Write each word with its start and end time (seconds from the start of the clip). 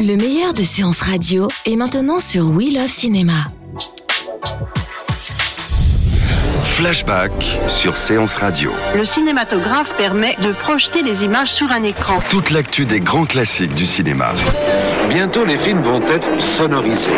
Le 0.00 0.16
meilleur 0.16 0.52
de 0.52 0.62
séances 0.62 1.00
radio 1.00 1.48
est 1.64 1.76
maintenant 1.76 2.20
sur 2.20 2.50
We 2.50 2.74
Love 2.74 2.88
Cinéma. 2.88 3.32
Flashback 6.64 7.32
sur 7.66 7.96
Séance 7.96 8.36
Radio. 8.36 8.72
Le 8.94 9.04
cinématographe 9.04 9.96
permet 9.96 10.36
de 10.42 10.52
projeter 10.52 11.02
les 11.02 11.24
images 11.24 11.50
sur 11.50 11.72
un 11.72 11.82
écran. 11.82 12.20
Toute 12.28 12.50
l'actu 12.50 12.84
des 12.84 13.00
grands 13.00 13.24
classiques 13.24 13.74
du 13.74 13.86
cinéma. 13.86 14.32
Bientôt, 15.08 15.44
les 15.44 15.56
films 15.56 15.82
vont 15.82 16.02
être 16.02 16.40
sonorisés. 16.40 17.12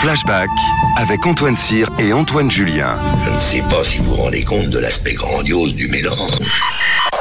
Flashback 0.00 0.50
avec 0.98 1.26
Antoine 1.26 1.56
Cyr 1.56 1.88
et 1.98 2.12
Antoine 2.12 2.50
Julien. 2.50 2.98
Je 3.24 3.30
ne 3.30 3.38
sais 3.38 3.62
pas 3.68 3.82
si 3.82 3.98
vous 3.98 4.14
vous 4.14 4.22
rendez 4.22 4.44
compte 4.44 4.70
de 4.70 4.78
l'aspect 4.78 5.14
grandiose 5.14 5.74
du 5.74 5.88
mélange. 5.88 6.38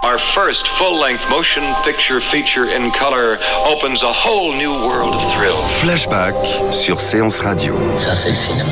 Our 0.03 0.17
first 0.33 0.67
full-length 0.79 1.29
motion 1.29 1.61
picture 1.85 2.19
feature 2.19 2.65
in 2.65 2.89
color 2.89 3.37
opens 3.67 4.01
a 4.01 4.11
whole 4.11 4.51
new 4.51 4.71
world 4.71 5.13
of 5.13 5.21
thrill. 5.35 5.55
Flashback 5.79 6.33
sur 6.71 6.99
Séance 6.99 7.39
Radio. 7.39 7.75
Ça, 7.97 8.15
c'est 8.15 8.29
le 8.29 8.35
cinéma. 8.35 8.69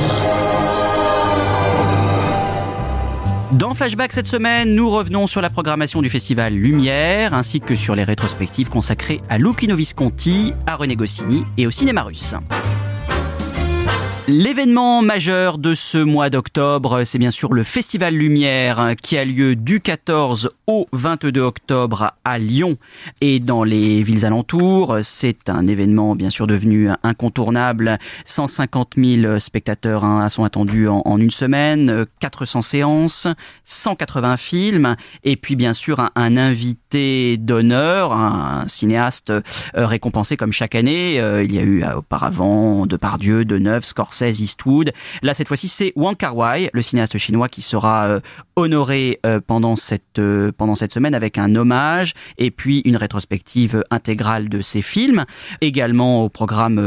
Dans 3.52 3.76
Flashback 3.76 4.12
cette 4.12 4.28
semaine, 4.28 4.74
nous 4.74 4.90
revenons 4.90 5.28
sur 5.28 5.42
la 5.42 5.52
programmation 5.52 6.02
du 6.02 6.10
festival 6.10 6.54
Lumière 6.54 7.36
ainsi 7.36 7.62
que 7.62 7.76
sur 7.76 7.96
les 7.96 8.04
rétrospectives 8.04 8.70
consacrées 8.70 9.22
à 9.30 9.38
Lucchino 9.38 9.76
Visconti, 9.76 10.56
à 10.66 10.78
René 10.78 10.96
Goscinny 10.96 11.44
et 11.60 11.68
au 11.68 11.72
cinéma 11.72 12.02
russe. 12.02 12.34
L'événement 14.30 15.02
majeur 15.02 15.58
de 15.58 15.74
ce 15.74 15.98
mois 15.98 16.30
d'octobre, 16.30 17.04
c'est 17.04 17.18
bien 17.18 17.32
sûr 17.32 17.52
le 17.52 17.64
Festival 17.64 18.14
Lumière 18.14 18.92
qui 19.02 19.18
a 19.18 19.26
lieu 19.26 19.56
du 19.56 19.82
14 19.82 20.52
au 20.68 20.86
22 20.94 21.42
octobre 21.42 22.14
à 22.24 22.38
Lyon 22.38 22.78
et 23.22 23.40
dans 23.40 23.64
les 23.64 24.04
villes 24.04 24.28
alentours. 24.28 24.98
C'est 25.02 25.50
un 25.50 25.66
événement 25.66 26.16
bien 26.16 26.30
sûr 26.30 26.46
devenu 26.46 26.90
incontournable. 27.02 27.98
150 28.24 28.94
000 28.98 29.40
spectateurs 29.40 30.04
hein, 30.04 30.30
sont 30.30 30.44
attendus 30.44 30.88
en, 30.88 31.18
une 31.18 31.32
semaine, 31.32 32.06
400 32.20 32.62
séances, 32.62 33.28
180 33.64 34.38
films 34.38 34.96
et 35.24 35.38
puis 35.38 35.56
bien 35.56 35.74
sûr 35.74 36.00
un, 36.02 36.12
un 36.14 36.38
invité 36.38 37.38
d'honneur, 37.38 38.14
un 38.14 38.68
cinéaste 38.68 39.32
euh, 39.32 39.42
récompensé 39.74 40.38
comme 40.38 40.52
chaque 40.52 40.76
année. 40.76 41.20
Euh, 41.20 41.44
il 41.44 41.52
y 41.52 41.58
a 41.58 41.64
eu 41.64 41.84
auparavant 41.84 42.86
Depardieu, 42.86 43.44
Deneuve, 43.44 43.86
Scorsese, 43.86 44.19
Eastwood. 44.22 44.92
Là, 45.22 45.34
cette 45.34 45.48
fois-ci, 45.48 45.68
c'est 45.68 45.94
Wang 45.96 46.16
Kar-wai, 46.16 46.70
le 46.74 46.82
cinéaste 46.82 47.18
chinois, 47.18 47.48
qui 47.48 47.62
sera 47.62 48.08
euh, 48.08 48.20
honoré 48.56 49.20
euh, 49.26 49.40
pendant 49.46 49.76
cette 49.76 50.20
euh, 50.20 50.52
pendant 50.58 50.76
cette 50.76 50.94
semaine 50.94 51.16
avec 51.16 51.38
un 51.38 51.56
hommage 51.56 52.14
et 52.38 52.52
puis 52.52 52.82
une 52.86 52.98
rétrospective 52.98 53.84
intégrale 53.92 54.50
de 54.50 54.62
ses 54.62 54.82
films. 54.82 55.26
Également 55.62 56.24
au 56.24 56.30
programme 56.30 56.80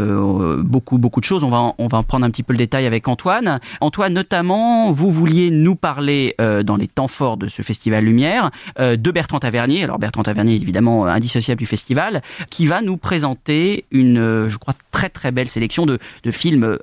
beaucoup 0.63 0.99
beaucoup 0.99 1.21
de 1.21 1.25
choses. 1.25 1.45
On 1.45 1.51
va 1.51 1.59
en, 1.59 1.75
on 1.79 1.87
va 1.87 1.99
en 1.99 2.03
prendre 2.03 2.27
un 2.27 2.31
petit 2.31 2.43
peu 2.43 2.53
le 2.53 2.59
détail 2.59 2.87
avec 2.87 3.09
Antoine. 3.09 3.61
Antoine, 3.81 4.13
notamment, 4.13 4.91
vous 4.91 5.11
vouliez 5.11 5.51
nous 5.51 5.77
parler 5.77 6.35
dans 6.39 6.77
les 6.77 6.89
temps 6.89 7.09
forts 7.09 7.37
de 7.37 7.49
ce 7.49 7.63
festival 7.63 8.05
Lumière 8.05 8.51
de 8.79 9.11
Bertrand 9.11 9.39
Tavernier. 9.39 9.85
Alors 9.85 9.99
Bertrand 9.99 10.23
Tavernier, 10.23 10.57
évidemment 10.57 11.07
indissociable 11.07 11.59
du 11.59 11.67
festival, 11.67 12.23
qui 12.51 12.67
va 12.67 12.83
nous 12.83 12.97
présenter 12.97 13.85
une, 13.91 14.49
je 14.49 14.57
crois, 14.59 14.75
très 14.91 15.09
très 15.09 15.31
belle 15.31 15.49
sélection 15.49 15.87
de, 15.87 15.99
de 16.23 16.31
films 16.31 16.79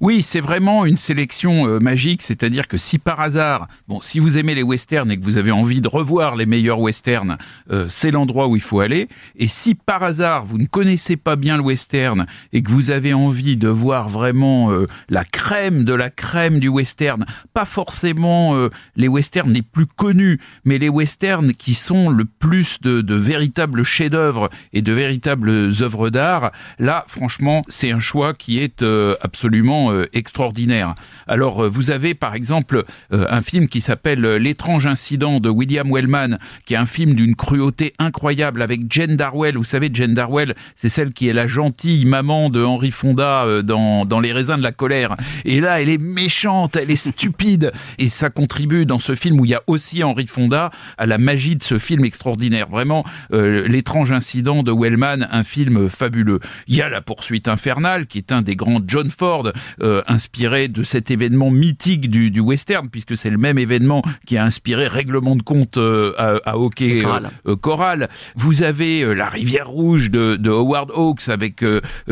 Oui, 0.00 0.22
c'est 0.22 0.40
vraiment 0.40 0.84
une 0.84 0.96
sélection 0.96 1.66
euh, 1.66 1.78
magique, 1.80 2.22
c'est-à-dire 2.22 2.68
que 2.68 2.78
si 2.78 2.98
par 2.98 3.20
hasard, 3.20 3.68
bon, 3.88 4.00
si 4.02 4.18
vous 4.18 4.38
aimez 4.38 4.54
les 4.54 4.62
westerns 4.62 5.10
et 5.10 5.18
que 5.18 5.24
vous 5.24 5.38
avez 5.38 5.50
envie 5.50 5.80
de 5.80 5.88
revoir 5.88 6.36
les 6.36 6.46
meilleurs 6.46 6.80
westerns, 6.80 7.36
euh, 7.70 7.86
c'est 7.88 8.10
l'endroit 8.10 8.48
où 8.48 8.56
il 8.56 8.62
faut 8.62 8.80
aller. 8.80 9.08
Et 9.36 9.48
si 9.48 9.74
par 9.74 10.02
hasard 10.02 10.44
vous 10.44 10.58
ne 10.58 10.66
connaissez 10.66 11.16
pas 11.16 11.36
bien 11.36 11.56
le 11.56 11.62
western 11.62 12.26
et 12.52 12.62
que 12.62 12.70
vous 12.70 12.90
avez 12.90 13.14
envie 13.14 13.56
de 13.56 13.68
voir 13.68 14.08
vraiment 14.08 14.72
euh, 14.72 14.86
la 15.08 15.24
crème 15.24 15.84
de 15.84 15.94
la 15.94 16.10
crème 16.10 16.58
du 16.58 16.68
western, 16.68 17.24
pas 17.54 17.64
forcément 17.64 18.68
les 18.96 19.08
westerns 19.08 19.52
les 19.52 19.62
plus 19.62 19.86
connus, 19.86 20.40
mais 20.64 20.78
les 20.78 20.88
westerns 20.88 21.52
qui 21.54 21.74
sont 21.74 22.10
le 22.10 22.24
plus 22.24 22.80
de, 22.80 23.00
de 23.00 23.14
véritables 23.14 23.82
chefs-d'œuvre 23.82 24.50
et 24.72 24.82
de 24.82 24.92
véritables 24.92 25.50
œuvres 25.80 26.10
d'art, 26.10 26.52
là, 26.78 27.04
franchement, 27.08 27.62
c'est 27.68 27.90
un 27.90 28.00
choix 28.00 28.34
qui 28.34 28.58
est 28.58 28.82
absolument 29.20 29.92
euh, 29.92 30.06
extraordinaire. 30.12 30.94
Alors, 31.26 31.64
euh, 31.64 31.68
vous 31.68 31.90
avez 31.90 32.14
par 32.14 32.34
exemple 32.34 32.84
euh, 33.12 33.26
un 33.30 33.40
film 33.40 33.68
qui 33.68 33.80
s'appelle 33.80 34.20
L'étrange 34.20 34.86
incident 34.86 35.38
de 35.38 35.48
William 35.48 35.90
Wellman, 35.90 36.38
qui 36.64 36.74
est 36.74 36.76
un 36.76 36.86
film 36.86 37.14
d'une 37.14 37.36
cruauté 37.36 37.92
incroyable 37.98 38.62
avec 38.62 38.80
Jane 38.90 39.16
Darwell. 39.16 39.56
Vous 39.56 39.64
savez, 39.64 39.90
Jane 39.92 40.12
Darwell, 40.12 40.54
c'est 40.74 40.88
celle 40.88 41.12
qui 41.12 41.28
est 41.28 41.32
la 41.32 41.46
gentille 41.46 42.04
maman 42.04 42.50
de 42.50 42.64
Henry 42.64 42.90
Fonda 42.90 43.44
euh, 43.44 43.62
dans, 43.62 44.04
dans 44.04 44.18
Les 44.18 44.32
raisins 44.32 44.56
de 44.56 44.62
la 44.62 44.72
colère. 44.72 45.16
Et 45.44 45.60
là, 45.60 45.80
elle 45.80 45.88
est 45.88 46.02
méchante, 46.02 46.76
elle 46.76 46.90
est 46.90 46.96
stupide. 46.96 47.72
Et 47.98 48.08
ça 48.08 48.28
contribue 48.28 48.86
dans 48.86 48.98
ce 48.98 49.14
film 49.14 49.38
où 49.38 49.44
il 49.44 49.52
y 49.52 49.54
a 49.54 49.62
aussi 49.66 50.02
Henry 50.02 50.26
Fonda 50.26 50.70
à 50.98 51.06
la 51.06 51.18
magie 51.18 51.54
de 51.54 51.62
ce 51.62 51.78
film 51.78 52.04
extraordinaire. 52.04 52.68
Vraiment, 52.68 53.04
euh, 53.32 53.68
L'étrange 53.68 54.10
incident 54.10 54.62
de 54.62 54.72
Wellman, 54.72 55.28
un 55.30 55.44
film 55.44 55.88
fabuleux. 55.88 56.40
Il 56.66 56.74
y 56.74 56.82
a 56.82 56.88
La 56.88 57.02
poursuite 57.02 57.46
infernale, 57.46 58.06
qui 58.06 58.18
est 58.18 58.32
un 58.32 58.42
des 58.42 58.56
grands 58.56 58.79
John 58.86 59.10
Ford, 59.10 59.52
euh, 59.82 60.02
inspiré 60.08 60.68
de 60.68 60.82
cet 60.82 61.10
événement 61.10 61.50
mythique 61.50 62.08
du, 62.08 62.30
du 62.30 62.40
western, 62.40 62.88
puisque 62.88 63.16
c'est 63.16 63.30
le 63.30 63.38
même 63.38 63.58
événement 63.58 64.02
qui 64.26 64.36
a 64.36 64.44
inspiré 64.44 64.86
Règlement 64.88 65.36
de 65.36 65.42
compte 65.42 65.76
euh, 65.76 66.12
à, 66.18 66.36
à 66.50 66.56
hockey 66.56 67.02
Choral. 67.02 67.30
euh, 67.46 67.56
choral. 67.56 68.08
Vous 68.36 68.62
avez 68.62 69.14
La 69.14 69.28
rivière 69.28 69.68
rouge 69.68 70.10
de, 70.10 70.36
de 70.36 70.50
Howard 70.50 70.90
Hawks 70.94 71.28
avec 71.28 71.64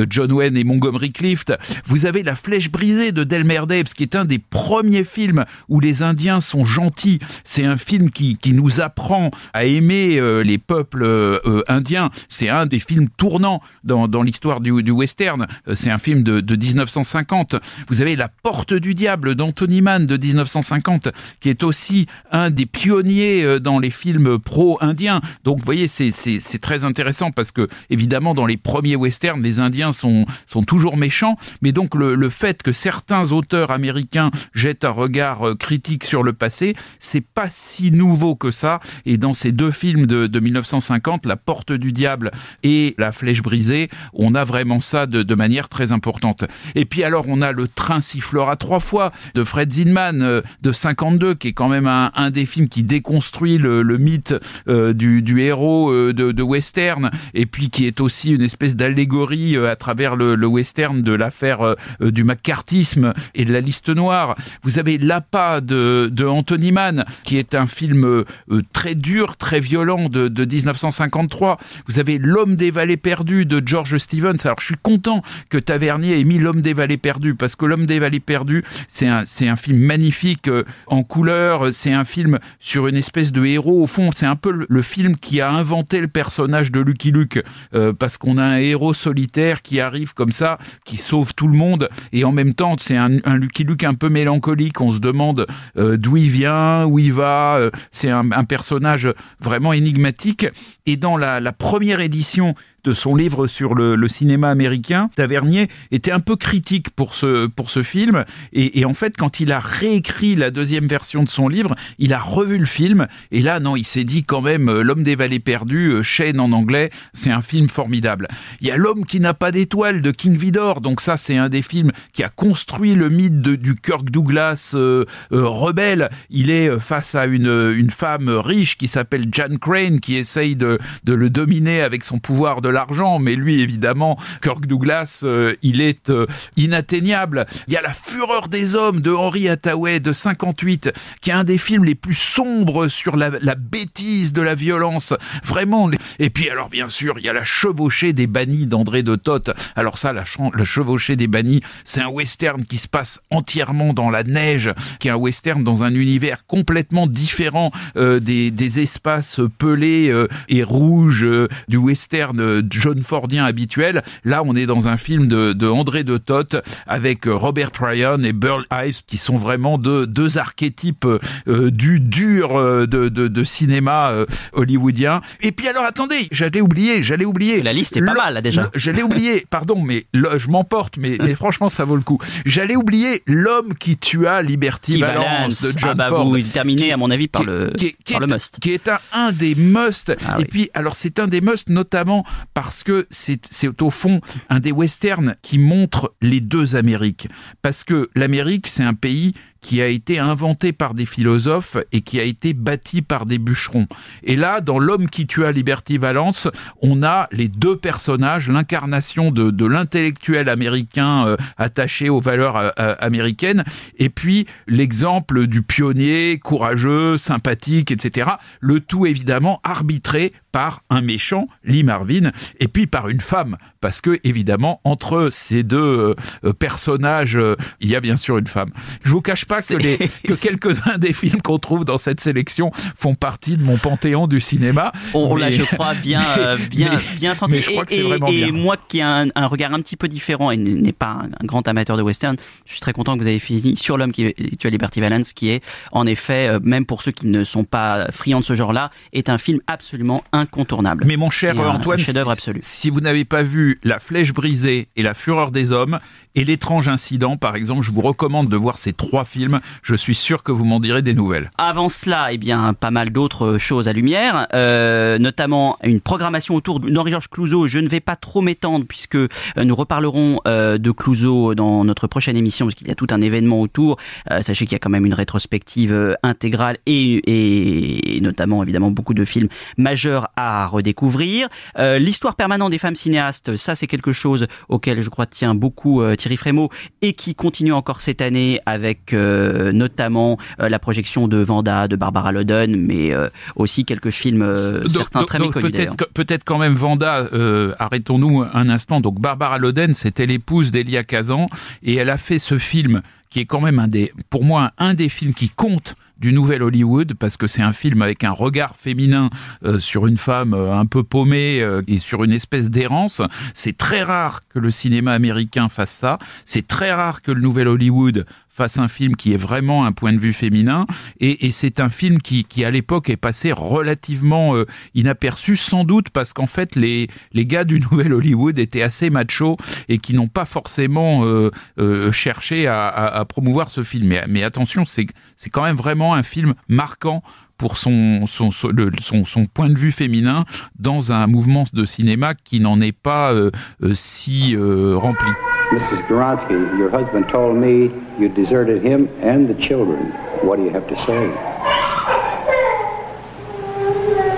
John 0.08 0.32
Wayne 0.32 0.56
et 0.56 0.64
Montgomery 0.64 1.12
Clift. 1.12 1.52
Vous 1.84 2.06
avez 2.06 2.22
La 2.22 2.34
flèche 2.34 2.70
brisée 2.70 3.12
de 3.12 3.24
Delmer 3.24 3.60
Daves, 3.66 3.92
qui 3.94 4.02
est 4.02 4.14
un 4.16 4.24
des 4.24 4.38
premiers 4.38 5.04
films 5.04 5.44
où 5.68 5.80
les 5.80 6.02
Indiens 6.02 6.40
sont 6.40 6.64
gentils. 6.64 7.18
C'est 7.44 7.64
un 7.64 7.76
film 7.76 8.10
qui, 8.10 8.36
qui 8.36 8.52
nous 8.52 8.80
apprend 8.80 9.30
à 9.52 9.64
aimer 9.64 10.20
les 10.44 10.58
peuples 10.58 11.40
indiens. 11.68 12.10
C'est 12.28 12.48
un 12.48 12.66
des 12.66 12.78
films 12.80 13.08
tournants 13.16 13.60
dans, 13.84 14.08
dans 14.08 14.22
l'histoire 14.22 14.60
du, 14.60 14.82
du 14.82 14.90
western. 14.90 15.46
C'est 15.74 15.90
un 15.90 15.98
film 15.98 16.22
de, 16.22 16.40
de 16.40 16.54
1950. 16.58 17.56
Vous 17.88 18.00
avez 18.00 18.16
La 18.16 18.28
porte 18.28 18.74
du 18.74 18.94
diable 18.94 19.34
d'Anthony 19.34 19.82
Mann 19.82 20.06
de 20.06 20.16
1950, 20.16 21.08
qui 21.40 21.48
est 21.48 21.62
aussi 21.62 22.06
un 22.32 22.50
des 22.50 22.66
pionniers 22.66 23.42
euh, 23.44 23.58
dans 23.60 23.78
les 23.78 23.90
films 23.90 24.38
pro-indiens. 24.38 25.20
Donc, 25.44 25.58
vous 25.58 25.64
voyez, 25.64 25.88
c'est 25.88 26.10
c'est- 26.10 26.40
c'est 26.40 26.58
très 26.58 26.84
intéressant 26.84 27.30
parce 27.30 27.52
que, 27.52 27.66
évidemment, 27.90 28.34
dans 28.34 28.46
les 28.46 28.56
premiers 28.56 28.96
westerns, 28.96 29.42
les 29.42 29.60
Indiens 29.60 29.92
sont, 29.92 30.26
sont 30.46 30.62
toujours 30.62 30.96
méchants. 30.96 31.36
Mais 31.62 31.72
donc, 31.72 31.94
le, 31.94 32.14
le 32.14 32.30
fait 32.30 32.62
que 32.62 32.72
certains 32.72 33.32
auteurs 33.32 33.70
américains 33.70 34.30
jettent 34.52 34.84
un 34.84 34.90
regard 34.90 35.48
euh, 35.48 35.54
critique 35.54 36.04
sur 36.04 36.22
le 36.22 36.32
passé, 36.32 36.74
c'est 36.98 37.20
pas 37.20 37.48
si 37.50 37.90
nouveau 37.90 38.34
que 38.36 38.50
ça. 38.50 38.80
Et 39.06 39.16
dans 39.16 39.34
ces 39.34 39.52
deux 39.52 39.70
films 39.70 40.06
de, 40.06 40.26
de 40.26 40.40
1950, 40.40 41.26
La 41.26 41.36
porte 41.36 41.72
du 41.72 41.92
diable 41.92 42.30
et 42.62 42.94
La 42.98 43.12
flèche 43.12 43.42
brisée, 43.42 43.88
on 44.12 44.34
a 44.34 44.44
vraiment 44.44 44.80
ça 44.80 45.06
de, 45.06 45.22
de 45.22 45.34
manière 45.34 45.68
très 45.68 45.92
importante. 45.92 46.44
Et 46.74 46.84
puis 46.84 47.04
alors, 47.04 47.24
on 47.28 47.42
a 47.42 47.52
Le 47.52 47.68
train 47.68 48.00
sifflera 48.00 48.56
trois 48.56 48.80
fois 48.80 49.12
de 49.34 49.44
Fred 49.44 49.72
Zinman 49.72 50.22
euh, 50.22 50.42
de 50.62 50.72
52, 50.72 51.34
qui 51.34 51.48
est 51.48 51.52
quand 51.52 51.68
même 51.68 51.86
un, 51.86 52.30
des 52.30 52.46
films 52.46 52.68
qui 52.68 52.82
déconstruit 52.82 53.58
le, 53.58 53.82
mythe 53.98 54.34
euh, 54.68 54.92
du, 54.92 55.40
héros 55.40 55.90
euh, 55.90 56.12
de, 56.12 56.42
western, 56.42 57.10
et 57.34 57.46
puis 57.46 57.70
qui 57.70 57.86
est 57.86 58.00
aussi 58.00 58.32
une 58.32 58.42
espèce 58.42 58.76
d'allégorie 58.76 59.56
à 59.56 59.76
travers 59.76 60.16
le, 60.16 60.46
western 60.46 61.02
de 61.02 61.12
l'affaire 61.12 61.76
du 62.00 62.24
macartisme 62.24 63.12
et 63.34 63.44
de 63.44 63.52
la 63.52 63.60
liste 63.60 63.88
noire. 63.90 64.36
Vous 64.62 64.78
avez 64.78 64.98
L'Appât 64.98 65.60
de, 65.60 66.24
Anthony 66.24 66.72
Mann, 66.72 67.04
qui 67.24 67.36
est 67.36 67.54
un 67.54 67.66
film 67.66 68.24
très 68.72 68.94
dur, 68.94 69.36
très 69.36 69.60
violent 69.60 70.08
de, 70.08 70.28
de 70.28 70.44
1953. 70.44 71.58
Vous 71.86 71.98
avez 71.98 72.18
L'homme 72.18 72.56
des 72.56 72.70
vallées 72.70 72.96
perdues 72.96 73.46
de 73.46 73.62
George 73.64 73.96
Stevens. 73.98 74.38
Alors 74.44 74.60
je 74.60 74.66
suis 74.66 74.76
content 74.82 75.22
que 75.50 75.58
Tavernier 75.58 76.20
ait 76.20 76.24
mis 76.24 76.37
L'homme 76.40 76.60
des 76.60 76.72
vallées 76.72 76.98
perdues, 76.98 77.34
parce 77.34 77.56
que 77.56 77.66
L'homme 77.66 77.86
des 77.86 77.98
vallées 77.98 78.20
perdues, 78.20 78.64
c'est 78.86 79.08
un, 79.08 79.24
c'est 79.26 79.48
un 79.48 79.56
film 79.56 79.78
magnifique 79.78 80.48
euh, 80.48 80.64
en 80.86 81.02
couleur, 81.02 81.72
c'est 81.72 81.92
un 81.92 82.04
film 82.04 82.38
sur 82.58 82.86
une 82.86 82.96
espèce 82.96 83.32
de 83.32 83.44
héros. 83.44 83.82
Au 83.82 83.86
fond, 83.86 84.10
c'est 84.14 84.26
un 84.26 84.36
peu 84.36 84.66
le, 84.68 84.82
film 84.82 85.16
qui 85.16 85.40
a 85.40 85.50
inventé 85.50 86.00
le 86.00 86.08
personnage 86.08 86.72
de 86.72 86.80
Lucky 86.80 87.10
Luke, 87.10 87.42
euh, 87.74 87.92
parce 87.92 88.16
qu'on 88.16 88.38
a 88.38 88.44
un 88.44 88.56
héros 88.56 88.94
solitaire 88.94 89.62
qui 89.62 89.80
arrive 89.80 90.14
comme 90.14 90.32
ça, 90.32 90.58
qui 90.84 90.96
sauve 90.96 91.34
tout 91.34 91.48
le 91.48 91.56
monde, 91.56 91.88
et 92.12 92.24
en 92.24 92.32
même 92.32 92.54
temps, 92.54 92.76
c'est 92.80 92.96
un, 92.96 93.08
Lucky 93.36 93.64
Luke 93.64 93.84
un 93.84 93.94
peu 93.94 94.08
mélancolique. 94.08 94.80
On 94.80 94.92
se 94.92 94.98
demande 94.98 95.46
euh, 95.76 95.96
d'où 95.96 96.16
il 96.16 96.30
vient, 96.30 96.86
où 96.86 96.98
il 96.98 97.12
va. 97.12 97.56
euh, 97.56 97.70
c'est 97.90 98.10
un, 98.10 98.24
personnage 98.44 99.08
vraiment 99.40 99.72
énigmatique. 99.72 100.46
Et 100.86 100.96
dans 100.96 101.16
la 101.16 101.52
première 101.52 102.00
édition 102.00 102.54
de 102.84 102.94
son 102.94 103.14
livre 103.14 103.46
sur 103.46 103.74
le, 103.74 104.08
cinéma 104.08 104.50
américain, 104.50 105.10
Tavernier 105.16 105.68
était 105.90 106.12
un 106.12 106.20
peu 106.20 106.36
critique 106.36 106.90
pour 106.90 107.14
ce, 107.14 107.46
pour 107.46 107.70
ce 107.70 107.82
film. 107.82 108.24
Et, 108.52 108.84
en 108.84 108.94
fait, 108.94 109.16
quand 109.16 109.40
il 109.40 109.52
a 109.52 109.60
réécrit 109.60 110.34
la 110.34 110.50
deuxième 110.50 110.86
version 110.86 111.22
de 111.22 111.28
son 111.28 111.48
livre, 111.48 111.74
il 111.98 112.14
a 112.14 112.18
revu 112.18 112.56
le 112.56 112.66
film. 112.66 113.06
Et 113.30 113.42
là, 113.42 113.60
non, 113.60 113.76
il 113.76 113.84
s'est 113.84 114.04
dit 114.04 114.24
quand 114.24 114.40
même, 114.40 114.68
euh, 114.68 114.82
L'homme 114.82 115.02
des 115.02 115.16
vallées 115.16 115.40
perdues, 115.40 115.90
euh, 115.90 116.02
Shane 116.02 116.40
en 116.40 116.52
anglais, 116.52 116.90
c'est 117.12 117.30
un 117.30 117.42
film 117.42 117.68
formidable. 117.68 118.28
Il 118.60 118.66
y 118.66 118.70
a 118.70 118.76
L'homme 118.76 119.04
qui 119.04 119.20
n'a 119.20 119.34
pas 119.34 119.52
d'étoile 119.52 120.00
de 120.00 120.10
King 120.10 120.36
Vidor. 120.36 120.80
Donc 120.80 121.00
ça, 121.00 121.16
c'est 121.16 121.36
un 121.36 121.48
des 121.48 121.62
films 121.62 121.92
qui 122.12 122.22
a 122.22 122.28
construit 122.28 122.94
le 122.94 123.10
mythe 123.10 123.40
du 123.40 123.74
Kirk 123.74 124.10
Douglas 124.10 124.72
euh, 124.74 125.04
rebelle. 125.30 126.08
Il 126.30 126.50
est 126.50 126.78
face 126.78 127.14
à 127.14 127.26
une, 127.26 127.72
une 127.76 127.90
femme 127.90 128.28
riche 128.28 128.78
qui 128.78 128.88
s'appelle 128.88 129.26
Jan 129.30 129.56
Crane, 129.60 130.00
qui 130.00 130.16
essaye 130.16 130.56
de, 130.56 130.78
de 131.04 131.12
le 131.12 131.28
dominer 131.28 131.82
avec 131.82 132.04
son 132.04 132.18
pouvoir 132.18 132.62
de 132.62 132.67
l'argent. 132.70 133.18
Mais 133.18 133.34
lui, 133.34 133.60
évidemment, 133.60 134.18
Kirk 134.42 134.66
Douglas, 134.66 135.20
euh, 135.22 135.54
il 135.62 135.80
est 135.80 136.10
euh, 136.10 136.26
inatteignable. 136.56 137.46
Il 137.66 137.74
y 137.74 137.76
a 137.76 137.82
La 137.82 137.92
Fureur 137.92 138.48
des 138.48 138.74
Hommes 138.74 139.00
de 139.00 139.10
Henry 139.10 139.48
Hathaway 139.48 140.00
de 140.00 140.12
58, 140.12 140.92
qui 141.20 141.30
est 141.30 141.32
un 141.32 141.44
des 141.44 141.58
films 141.58 141.84
les 141.84 141.94
plus 141.94 142.14
sombres 142.14 142.88
sur 142.88 143.16
la, 143.16 143.30
bêtise 143.56 144.32
de 144.32 144.42
la 144.42 144.54
violence. 144.54 145.14
Vraiment. 145.44 145.90
Et 146.18 146.30
puis 146.30 146.48
alors, 146.50 146.68
bien 146.68 146.88
sûr, 146.88 147.18
il 147.18 147.24
y 147.24 147.28
a 147.28 147.32
La 147.32 147.44
Chevauchée 147.44 148.12
des 148.12 148.26
Bannis 148.26 148.66
d'André 148.66 149.02
de 149.02 149.16
Toth. 149.16 149.50
Alors 149.76 149.98
ça, 149.98 150.12
la, 150.12 150.24
Chevauchée 150.24 151.16
des 151.16 151.26
Bannis, 151.26 151.62
c'est 151.84 152.00
un 152.00 152.08
western 152.08 152.64
qui 152.64 152.78
se 152.78 152.88
passe 152.88 153.20
entièrement 153.30 153.92
dans 153.92 154.10
la 154.10 154.24
neige, 154.24 154.72
qui 155.00 155.08
est 155.08 155.10
un 155.10 155.16
western 155.16 155.64
dans 155.64 155.84
un 155.84 155.94
univers 155.94 156.46
complètement 156.46 157.06
différent 157.06 157.72
euh, 157.96 158.20
des, 158.20 158.78
espaces 158.78 159.40
pelés 159.56 160.12
et 160.48 160.62
rouges 160.62 161.26
du 161.68 161.76
western 161.78 162.57
John 162.68 163.00
Fordien 163.00 163.44
habituel. 163.44 164.02
Là, 164.24 164.42
on 164.44 164.54
est 164.56 164.66
dans 164.66 164.88
un 164.88 164.96
film 164.96 165.28
de, 165.28 165.52
de 165.52 165.66
André 165.68 166.04
de 166.04 166.16
Toth 166.16 166.56
avec 166.86 167.26
euh, 167.26 167.34
Robert 167.34 167.70
Ryan 167.80 168.20
et 168.22 168.32
Burl 168.32 168.64
Ives 168.72 169.02
qui 169.06 169.18
sont 169.18 169.36
vraiment 169.36 169.78
deux, 169.78 170.06
deux 170.06 170.38
archétypes 170.38 171.06
euh, 171.48 171.70
du 171.70 172.00
dur 172.00 172.56
euh, 172.58 172.86
de, 172.86 173.08
de, 173.08 173.28
de 173.28 173.44
cinéma 173.44 174.10
euh, 174.10 174.26
hollywoodien. 174.52 175.20
Et 175.40 175.52
puis 175.52 175.68
alors, 175.68 175.84
attendez, 175.84 176.28
j'allais 176.32 176.60
oublier, 176.60 177.02
j'allais 177.02 177.24
oublier. 177.24 177.62
La 177.62 177.72
liste 177.72 177.96
est 177.96 178.00
pas 178.04 178.12
Le- 178.12 178.18
mal, 178.18 178.34
là, 178.34 178.42
déjà. 178.42 178.62
le- 178.62 178.68
J'allais 178.74 179.02
oublier, 179.02 179.44
pardon, 179.50 179.80
mais 179.82 180.06
le- 180.12 180.38
je 180.38 180.48
m'emporte, 180.48 180.96
mais, 180.98 181.16
mais 181.22 181.34
franchement, 181.36 181.68
ça 181.68 181.84
vaut 181.84 181.96
le 181.96 182.02
coup. 182.02 182.18
J'allais 182.44 182.76
oublier 182.76 183.22
l'homme 183.26 183.74
qui 183.78 183.96
tua 183.96 184.42
Liberty 184.42 184.98
Valance. 185.00 185.62
de 185.62 185.78
John 185.78 185.90
ah 185.92 185.94
bah 185.94 186.08
Ford 186.08 186.28
vous 186.28 186.40
terminez 186.42 186.92
à 186.92 186.96
mon 186.96 187.10
avis 187.10 187.28
par 187.28 187.42
qui- 187.42 187.46
le 187.48 187.72
qui 187.76 187.86
est- 187.86 187.96
qui 188.04 188.12
par 188.14 188.20
le 188.20 188.26
est- 188.28 188.34
must. 188.34 188.58
qui 188.60 188.72
est 188.72 188.88
un, 188.88 188.98
un 189.12 189.32
des 189.32 189.54
must. 189.54 190.12
Ah 190.26 190.34
et 190.38 190.42
oui. 190.42 190.44
puis, 190.50 190.70
alors, 190.74 190.94
c'est 190.96 191.18
un 191.18 191.26
des 191.26 191.40
must 191.40 191.68
notamment 191.68 192.24
parce 192.60 192.82
que 192.82 193.06
c'est 193.10 193.82
au 193.82 193.88
fond 193.88 194.20
un 194.48 194.58
des 194.58 194.72
westerns 194.72 195.36
qui 195.42 195.58
montre 195.58 196.16
les 196.20 196.40
deux 196.40 196.74
Amériques. 196.74 197.28
Parce 197.62 197.84
que 197.84 198.10
l'Amérique, 198.16 198.66
c'est 198.66 198.82
un 198.82 198.94
pays 198.94 199.32
qui 199.60 199.82
a 199.82 199.86
été 199.86 200.18
inventé 200.18 200.72
par 200.72 200.94
des 200.94 201.06
philosophes 201.06 201.76
et 201.92 202.00
qui 202.00 202.20
a 202.20 202.22
été 202.22 202.54
bâti 202.54 203.02
par 203.02 203.26
des 203.26 203.38
bûcherons. 203.38 203.86
Et 204.22 204.36
là, 204.36 204.60
dans 204.60 204.78
L'homme 204.78 205.08
qui 205.08 205.26
tua 205.26 205.52
Liberty 205.52 205.98
Valance, 205.98 206.48
on 206.82 207.02
a 207.02 207.28
les 207.32 207.48
deux 207.48 207.76
personnages, 207.76 208.48
l'incarnation 208.48 209.30
de, 209.30 209.50
de 209.50 209.66
l'intellectuel 209.66 210.48
américain 210.48 211.26
euh, 211.26 211.36
attaché 211.56 212.08
aux 212.08 212.20
valeurs 212.20 212.56
euh, 212.56 212.70
euh, 212.78 212.94
américaines, 213.00 213.64
et 213.98 214.08
puis 214.08 214.46
l'exemple 214.66 215.46
du 215.46 215.62
pionnier 215.62 216.38
courageux, 216.38 217.18
sympathique, 217.18 217.90
etc. 217.90 218.30
Le 218.60 218.80
tout 218.80 219.06
évidemment 219.06 219.60
arbitré 219.64 220.32
par 220.52 220.82
un 220.90 221.02
méchant, 221.02 221.46
Lee 221.64 221.82
Marvin, 221.82 222.32
et 222.58 222.68
puis 222.68 222.86
par 222.86 223.08
une 223.08 223.20
femme, 223.20 223.56
parce 223.80 224.00
que 224.00 224.18
évidemment 224.24 224.80
entre 224.84 225.28
ces 225.30 225.62
deux 225.62 226.14
euh, 226.44 226.52
personnages, 226.52 227.36
euh, 227.36 227.56
il 227.80 227.88
y 227.88 227.96
a 227.96 228.00
bien 228.00 228.16
sûr 228.16 228.38
une 228.38 228.46
femme. 228.46 228.70
Je 229.04 229.10
vous 229.10 229.20
cache 229.20 229.44
pas 229.48 229.60
que, 229.60 229.64
C'est- 229.66 229.78
les, 229.78 229.98
que 230.26 230.34
quelques-uns 230.34 230.98
des 230.98 231.12
films 231.12 231.40
qu'on 231.42 231.58
trouve 231.58 231.84
dans 231.84 231.98
cette 231.98 232.20
sélection 232.20 232.70
font 232.96 233.14
partie 233.14 233.56
de 233.56 233.62
mon 233.64 233.76
panthéon 233.76 234.26
du 234.26 234.40
cinéma. 234.40 234.92
On 235.14 235.34
l'a, 235.36 235.50
je 235.50 235.62
crois, 235.62 235.94
bien, 235.94 236.22
euh, 236.38 236.56
bien, 236.70 236.90
mais- 236.92 237.16
bien 237.18 237.34
senti. 237.34 237.56
mais 237.56 237.62
je 237.62 237.70
crois 237.70 237.82
et 237.82 237.86
que 237.86 237.92
c'est 237.92 237.98
et- 237.98 238.02
vraiment 238.02 238.28
et 238.28 238.36
bien. 238.44 238.52
moi, 238.52 238.76
qui 238.88 238.98
ai 238.98 239.02
un, 239.02 239.28
un 239.34 239.46
regard 239.46 239.72
un 239.74 239.80
petit 239.80 239.96
peu 239.96 240.08
différent 240.08 240.50
et 240.50 240.56
n'est 240.56 240.92
pas 240.92 241.22
un, 241.40 241.46
grand 241.46 241.66
amateur 241.66 241.96
de 241.96 242.02
western, 242.02 242.36
je 242.66 242.72
suis 242.72 242.80
très 242.80 242.92
content 242.92 243.16
que 243.16 243.22
vous 243.22 243.28
avez 243.28 243.38
fini 243.38 243.76
sur 243.76 243.96
l'homme 243.98 244.12
qui 244.12 244.34
tu 244.58 244.66
as 244.66 244.70
Liberty 244.70 245.00
Valance, 245.00 245.32
qui 245.32 245.48
est, 245.50 245.62
en 245.92 246.06
effet, 246.06 246.48
euh, 246.48 246.60
même 246.62 246.84
pour 246.86 247.02
ceux 247.02 247.12
qui 247.12 247.26
ne 247.26 247.44
sont 247.44 247.64
pas 247.64 248.10
friands 248.12 248.40
de 248.40 248.44
ce 248.44 248.54
genre-là, 248.54 248.90
est 249.12 249.28
un 249.28 249.38
film 249.38 249.60
absolument 249.66 250.22
incontournable. 250.32 251.04
Mais 251.06 251.16
mon 251.16 251.30
cher 251.30 251.54
Et 251.56 251.58
Antoine, 251.60 251.98
chef-d'œuvre 251.98 252.30
absolu. 252.32 252.60
si 252.62 252.90
vous 252.90 253.00
n'avez 253.00 253.24
pas 253.24 253.42
vu 253.42 253.78
La 253.82 253.98
Flèche 253.98 254.32
brisée 254.32 254.88
et 254.96 255.02
La 255.02 255.14
Fureur 255.14 255.50
des 255.50 255.72
Hommes 255.72 255.98
et 256.34 256.44
L'étrange 256.44 256.88
incident, 256.88 257.36
par 257.36 257.56
exemple, 257.56 257.82
je 257.82 257.90
vous 257.90 258.00
recommande 258.00 258.48
de 258.48 258.56
voir 258.56 258.78
ces 258.78 258.92
trois 258.92 259.24
films. 259.24 259.37
Je 259.82 259.94
suis 259.94 260.14
sûr 260.14 260.42
que 260.42 260.52
vous 260.52 260.64
m'en 260.64 260.78
direz 260.78 261.02
des 261.02 261.14
nouvelles. 261.14 261.50
Avant 261.58 261.88
cela, 261.88 262.32
eh 262.32 262.38
bien, 262.38 262.74
pas 262.74 262.90
mal 262.90 263.10
d'autres 263.10 263.58
choses 263.58 263.88
à 263.88 263.92
lumière, 263.92 264.46
euh, 264.54 265.18
notamment 265.18 265.76
une 265.82 266.00
programmation 266.00 266.54
autour 266.54 266.80
d'Henri-Georges 266.80 267.28
Clouzot. 267.28 267.66
Je 267.66 267.78
ne 267.78 267.88
vais 267.88 268.00
pas 268.00 268.16
trop 268.16 268.40
m'étendre 268.40 268.84
puisque 268.86 269.16
euh, 269.16 269.28
nous 269.58 269.74
reparlerons 269.74 270.40
euh, 270.46 270.78
de 270.78 270.90
Clouzot 270.90 271.54
dans 271.54 271.84
notre 271.84 272.06
prochaine 272.06 272.36
émission 272.36 272.66
parce 272.66 272.74
qu'il 272.74 272.88
y 272.88 272.90
a 272.90 272.94
tout 272.94 273.08
un 273.10 273.20
événement 273.20 273.60
autour. 273.60 273.98
Euh, 274.30 274.42
sachez 274.42 274.64
qu'il 274.66 274.72
y 274.72 274.76
a 274.76 274.78
quand 274.78 274.90
même 274.90 275.06
une 275.06 275.14
rétrospective 275.14 275.92
euh, 275.92 276.14
intégrale 276.22 276.78
et, 276.86 277.14
et, 277.26 278.16
et 278.16 278.20
notamment 278.20 278.62
évidemment 278.62 278.90
beaucoup 278.90 279.14
de 279.14 279.24
films 279.24 279.48
majeurs 279.76 280.28
à 280.36 280.66
redécouvrir. 280.66 281.48
Euh, 281.78 281.98
L'histoire 281.98 282.34
permanente 282.36 282.70
des 282.70 282.78
femmes 282.78 282.96
cinéastes, 282.96 283.56
ça 283.56 283.74
c'est 283.76 283.86
quelque 283.86 284.12
chose 284.12 284.46
auquel 284.68 285.02
je 285.02 285.08
crois 285.08 285.26
tient 285.26 285.54
beaucoup 285.54 286.00
euh, 286.00 286.16
Thierry 286.16 286.36
Frémaux 286.36 286.70
et 287.02 287.12
qui 287.12 287.34
continue 287.34 287.72
encore 287.72 288.00
cette 288.00 288.22
année 288.22 288.60
avec 288.66 289.12
euh, 289.12 289.27
notamment 289.72 290.38
euh, 290.60 290.68
la 290.68 290.78
projection 290.78 291.28
de 291.28 291.38
Vanda, 291.38 291.88
de 291.88 291.96
Barbara 291.96 292.32
Loden, 292.32 292.76
mais 292.76 293.12
euh, 293.14 293.28
aussi 293.56 293.84
quelques 293.84 294.10
films, 294.10 294.42
euh, 294.42 294.82
Donc- 294.82 294.90
certains 294.92 295.20
donc- 295.20 295.28
très 295.28 295.38
méconnus 295.38 295.72
peut-être, 296.14 296.44
quand 296.44 296.58
même 296.58 296.74
Vanda, 296.74 297.28
euh, 297.32 297.74
arrêtons-nous 297.78 298.44
un 298.52 298.68
instant. 298.68 299.00
Donc 299.00 299.20
Barbara 299.20 299.58
Loden, 299.58 299.92
c'était 299.92 300.26
l'épouse 300.26 300.70
d'Elia 300.70 301.04
Kazan 301.04 301.46
et 301.82 301.94
elle 301.96 302.10
a 302.10 302.18
fait 302.18 302.38
ce 302.38 302.58
film 302.58 303.02
qui 303.30 303.40
est 303.40 303.44
quand 303.46 303.60
même 303.60 303.78
un 303.78 303.88
des, 303.88 304.12
pour 304.30 304.44
moi, 304.44 304.70
un 304.78 304.94
des 304.94 305.08
films 305.08 305.34
qui 305.34 305.50
compte 305.50 305.94
du 306.18 306.32
nouvel 306.32 306.62
Hollywood 306.64 307.14
parce 307.14 307.36
que 307.36 307.46
c'est 307.46 307.62
un 307.62 307.72
film 307.72 308.02
avec 308.02 308.24
un 308.24 308.32
regard 308.32 308.74
féminin 308.74 309.30
euh, 309.64 309.78
sur 309.78 310.06
une 310.08 310.16
femme 310.16 310.52
euh, 310.52 310.72
un 310.76 310.84
peu 310.86 311.04
paumée 311.04 311.60
euh, 311.60 311.80
et 311.86 311.98
sur 311.98 312.24
une 312.24 312.32
espèce 312.32 312.70
d'errance. 312.70 313.22
C'est 313.54 313.76
très 313.76 314.02
rare 314.02 314.40
que 314.48 314.58
le 314.58 314.70
cinéma 314.72 315.12
américain 315.12 315.68
fasse 315.68 315.92
ça. 315.92 316.18
C'est 316.44 316.66
très 316.66 316.92
rare 316.92 317.22
que 317.22 317.30
le 317.30 317.40
nouvel 317.40 317.68
Hollywood 317.68 318.26
fasse 318.58 318.78
un 318.78 318.88
film 318.88 319.14
qui 319.16 319.32
est 319.32 319.36
vraiment 319.36 319.84
un 319.86 319.92
point 319.92 320.12
de 320.12 320.18
vue 320.18 320.32
féminin 320.32 320.84
et, 321.20 321.46
et 321.46 321.52
c'est 321.52 321.78
un 321.80 321.88
film 321.88 322.18
qui, 322.20 322.42
qui 322.44 322.64
à 322.64 322.70
l'époque 322.72 323.08
est 323.08 323.16
passé 323.16 323.52
relativement 323.52 324.56
euh, 324.56 324.66
inaperçu 324.94 325.56
sans 325.56 325.84
doute 325.84 326.10
parce 326.10 326.32
qu'en 326.32 326.46
fait 326.46 326.74
les, 326.74 327.06
les 327.32 327.46
gars 327.46 327.62
du 327.64 327.78
nouvel 327.90 328.12
Hollywood 328.12 328.58
étaient 328.58 328.82
assez 328.82 329.10
machos 329.10 329.56
et 329.88 329.98
qui 329.98 330.12
n'ont 330.12 330.26
pas 330.26 330.44
forcément 330.44 331.24
euh, 331.24 331.50
euh, 331.78 332.10
cherché 332.10 332.66
à, 332.66 332.88
à- 332.88 333.20
à 333.20 333.24
promouvoir 333.24 333.70
ce 333.70 333.82
film 333.84 334.08
mais, 334.08 334.24
mais 334.28 334.42
attention 334.42 334.84
c'est 334.84 335.06
c'est 335.36 335.50
quand 335.50 335.62
même 335.62 335.76
vraiment 335.76 336.14
un 336.14 336.24
film 336.24 336.54
marquant 336.68 337.22
pour 337.58 337.76
son, 337.78 338.26
son, 338.26 338.50
son, 338.52 338.70
son, 339.00 339.24
son 339.24 339.46
point 339.46 339.68
de 339.68 339.76
vue 339.78 339.90
féminin 339.92 340.44
dans 340.78 341.10
un 341.12 341.26
mouvement 341.26 341.64
de 341.72 341.84
cinéma 341.86 342.34
qui 342.34 342.60
n'en 342.60 342.80
est 342.80 342.92
pas 342.92 343.32
euh, 343.32 343.50
euh, 343.82 343.92
si 343.96 344.54
euh, 344.54 344.94
rempli. 344.96 345.26
Mrs. 345.70 346.06
Goronsky, 346.06 346.78
your 346.78 346.88
husband 346.88 347.28
told 347.28 347.56
me 347.56 347.92
you 348.18 348.28
deserted 348.30 348.82
him 348.82 349.06
and 349.20 349.46
the 349.46 349.54
children. 349.54 350.12
What 350.40 350.56
do 350.56 350.64
you 350.64 350.70
have 350.70 350.88
to 350.88 350.96
say? 351.04 351.28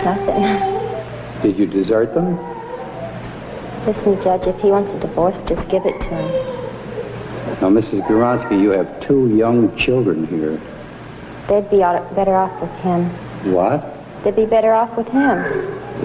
Nothing. 0.05 1.43
Did 1.43 1.57
you 1.57 1.67
desert 1.67 2.15
them? 2.15 2.37
Listen, 3.87 4.21
Judge, 4.23 4.49
if 4.49 4.59
he 4.61 4.71
wants 4.71 4.91
a 4.91 4.99
divorce, 4.99 5.39
just 5.47 5.69
give 5.69 5.87
it 5.87 6.01
to 6.01 6.09
him. 6.09 6.29
Now, 7.61 7.71
Mrs. 7.71 8.07
Goronsky, 8.09 8.61
you 8.61 8.71
have 8.71 9.01
two 9.01 9.29
young 9.37 9.77
children 9.77 10.27
here. 10.27 10.61
They'd 11.47 11.71
be 11.71 11.79
better 11.79 12.35
off 12.35 12.61
with 12.61 12.71
him. 12.81 13.09
What? 13.55 13.85
They'd 14.25 14.37
be 14.37 14.47
better 14.47 14.73
off 14.73 14.97
with 14.97 15.07
him. 15.09 15.45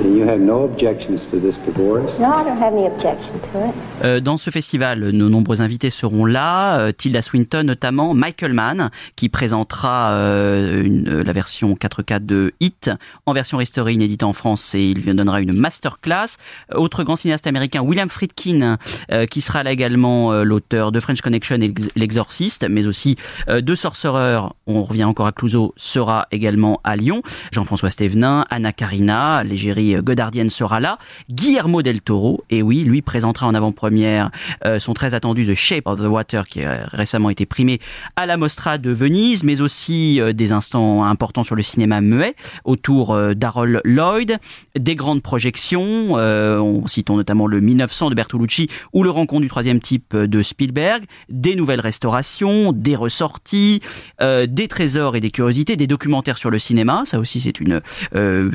And 0.03 0.15
you 0.17 0.27
have 0.27 0.39
no 0.39 0.63
objections 0.65 1.19
to 1.31 1.39
this 1.39 1.55
divorce? 1.65 2.11
No, 2.19 2.27
I 2.27 2.43
don't 2.43 2.61
have 2.61 2.73
any 2.73 2.85
objection 2.87 3.33
to 3.53 3.59
it. 3.69 4.23
Dans 4.23 4.37
ce 4.37 4.49
festival, 4.49 5.09
nos 5.11 5.29
nombreux 5.29 5.61
invités 5.61 5.89
seront 5.89 6.25
là, 6.25 6.77
euh, 6.79 6.91
Tilda 6.91 7.21
Swinton 7.21 7.63
notamment, 7.63 8.13
Michael 8.13 8.53
Mann 8.53 8.89
qui 9.15 9.29
présentera 9.29 10.11
euh, 10.11 10.83
une- 10.83 11.07
euh, 11.07 11.23
la 11.23 11.31
version 11.31 11.75
4K 11.75 12.19
de 12.19 12.53
Hit 12.59 12.91
en 13.25 13.33
version 13.33 13.57
restaurée 13.57 13.93
inédite 13.93 14.23
en 14.23 14.33
France 14.33 14.75
et 14.75 14.83
il 14.83 14.97
lui 14.99 15.13
donnera 15.13 15.39
une 15.41 15.57
masterclass. 15.57 16.37
Autre 16.73 17.03
grand 17.03 17.15
cinéaste 17.15 17.47
américain, 17.47 17.81
William 17.81 18.09
Friedkin, 18.09 18.77
euh, 19.11 19.25
qui 19.25 19.39
sera 19.41 19.63
là 19.63 19.71
également 19.71 20.33
euh, 20.33 20.43
l'auteur 20.43 20.91
de 20.91 20.99
French 20.99 21.21
Connection 21.21 21.55
et 21.55 21.59
L'Ex- 21.59 21.89
L'Exorciste, 21.95 22.65
mais 22.69 22.85
aussi 22.85 23.15
euh, 23.49 23.61
de 23.61 23.75
Sorcerer, 23.75 24.39
on 24.67 24.83
revient 24.83 25.05
encore 25.05 25.27
à 25.27 25.31
Clouseau, 25.31 25.73
sera 25.77 26.27
également 26.31 26.81
à 26.83 26.95
Lyon. 26.95 27.21
Jean-François 27.51 27.89
Stévenin, 27.89 28.45
Anna 28.49 28.73
Karina, 28.73 29.43
l'égérie 29.43 29.85
godardienne 30.01 30.50
sera 30.50 30.80
là. 30.80 30.98
Guillermo 31.30 31.82
del 31.82 32.01
Toro, 32.01 32.44
et 32.50 32.62
oui, 32.62 32.84
lui 32.84 33.01
présentera 33.01 33.48
en 33.48 33.54
avant-première 33.54 34.32
euh, 34.65 34.80
son 34.80 34.94
très 34.94 35.13
attendu 35.13 35.46
The 35.46 35.56
Shape 35.56 35.88
of 35.88 36.00
the 36.00 36.08
Water 36.08 36.48
qui 36.48 36.63
a 36.63 36.88
récemment 36.92 37.30
été 37.30 37.46
primé 37.46 37.80
à 38.15 38.25
la 38.25 38.38
Mostra 38.38 38.77
de 38.77 38.92
Venise, 38.92 39.44
mais 39.44 39.62
aussi 39.62 40.20
euh, 40.20 40.34
des 40.34 40.51
instants 40.51 41.04
importants 41.04 41.44
sur 41.44 41.56
le 41.56 41.63
cinéma 41.63 42.01
muet 42.01 42.36
autour 42.63 43.13
euh, 43.13 43.34
d'Harold 43.34 43.82
Lloyd, 43.84 44.38
des 44.77 44.96
grandes 44.96 45.22
projections, 45.22 46.13
on 46.15 46.88
citons 46.88 47.18
notamment 47.18 47.48
le 47.48 47.62
1900 47.62 48.10
de 48.10 48.15
Bertolucci 48.15 48.68
ou 48.94 49.04
le 49.04 49.10
rencontre 49.10 49.42
du 49.42 49.48
troisième 49.48 49.80
type 49.80 50.15
de 50.15 50.42
Spielberg, 50.42 51.04
des 51.30 51.56
nouvelles 51.56 51.80
restaurations, 51.80 52.72
des 52.72 52.96
ressorties, 52.96 53.82
des 54.20 54.68
trésors 54.68 55.15
et 55.15 55.20
des 55.20 55.32
curiosités, 55.32 55.75
des 55.75 55.88
documentaires 55.88 56.38
sur 56.38 56.50
le 56.50 56.60
cinéma, 56.60 57.04
ça 57.06 57.20
aussi 57.20 57.39
c'est 57.39 57.60
une 57.60 57.82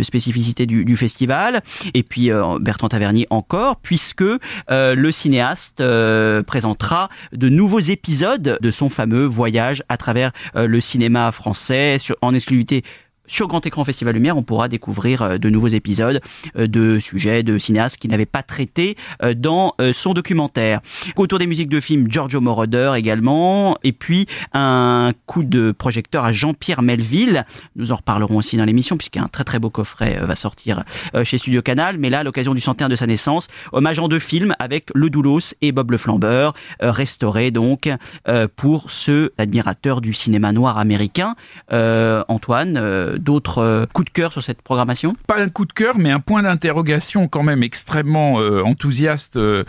spécificité 0.03 0.67
du 0.67 0.97
festival, 0.97 1.10
et 1.95 2.03
puis 2.03 2.31
euh, 2.31 2.59
Bertrand 2.61 2.89
Tavernier 2.89 3.27
encore, 3.31 3.77
puisque 3.77 4.23
euh, 4.23 4.95
le 4.95 5.13
cinéaste 5.13 5.81
euh, 5.81 6.43
présentera 6.43 7.09
de 7.33 7.49
nouveaux 7.49 7.81
épisodes 7.81 8.59
de 8.61 8.71
son 8.71 8.89
fameux 8.89 9.25
voyage 9.25 9.83
à 9.89 9.97
travers 9.97 10.33
le 10.55 10.81
cinéma 10.81 11.33
français 11.33 11.97
en 12.23 12.35
exclusivité 12.35 12.83
sur 13.31 13.47
Grand 13.47 13.65
Écran 13.65 13.85
Festival 13.85 14.15
Lumière, 14.15 14.37
on 14.37 14.43
pourra 14.43 14.69
découvrir 14.69 15.23
euh, 15.23 15.39
de 15.39 15.49
nouveaux 15.49 15.69
épisodes 15.69 16.21
euh, 16.59 16.67
de 16.67 16.99
sujets 16.99 17.45
de 17.45 17.59
cinéastes 17.59 17.97
qui 17.97 18.09
n'avaient 18.09 18.27
pas 18.27 18.43
traité 18.43 18.97
euh, 19.23 19.35
dans 19.35 19.75
son 19.93 20.15
documentaire. 20.15 20.81
Autour 21.17 21.39
des 21.39 21.47
musiques 21.47 21.69
de 21.69 21.79
films, 21.79 22.11
Giorgio 22.11 22.41
Moroder 22.41 22.93
également, 22.97 23.79
et 23.85 23.93
puis 23.93 24.27
un 24.53 25.13
coup 25.27 25.45
de 25.45 25.71
projecteur 25.71 26.25
à 26.25 26.33
Jean-Pierre 26.33 26.83
Melville. 26.83 27.47
Nous 27.77 27.93
en 27.93 27.97
reparlerons 27.97 28.39
aussi 28.39 28.57
dans 28.57 28.65
l'émission 28.65 28.97
puisqu'un 28.97 29.29
très 29.29 29.45
très 29.45 29.59
beau 29.59 29.71
coffret 29.71 30.19
va 30.21 30.35
sortir 30.35 30.85
chez 31.23 31.39
Studio 31.39 31.63
Canal. 31.63 31.99
Mais 31.99 32.11
là, 32.11 32.21
à 32.21 32.23
l'occasion 32.25 32.53
du 32.53 32.61
centenaire 32.61 32.89
de 32.89 32.97
sa 32.97 33.07
naissance, 33.07 33.49
hommage 33.73 33.99
en 33.99 34.09
deux 34.09 34.19
films 34.19 34.55
avec 34.59 34.89
Le 34.95 35.09
Doulos 35.09 35.55
et 35.63 35.73
Bob 35.73 35.93
le 35.93 35.99
Flambeur, 35.99 36.55
restaurés 36.81 37.51
donc 37.51 37.89
pour 38.57 38.91
ceux 38.91 39.33
admirateurs 39.39 40.01
du 40.01 40.13
cinéma 40.13 40.53
noir 40.53 40.79
américain. 40.79 41.37
Antoine, 41.71 43.19
d'autres 43.21 43.59
euh, 43.59 43.87
coups 43.93 44.07
de 44.07 44.13
cœur 44.13 44.33
sur 44.33 44.43
cette 44.43 44.63
programmation? 44.63 45.17
Pas 45.27 45.41
un 45.43 45.49
coup 45.49 45.65
de 45.65 45.73
cœur, 45.73 45.99
mais 45.99 46.11
un 46.11 46.21
point 46.21 46.43
d'interrogation 46.43 47.29
quand 47.29 47.43
même 47.43 47.63
extrêmement 47.63 48.41
euh, 48.41 48.63
enthousiaste 48.63 49.37
euh, 49.37 49.65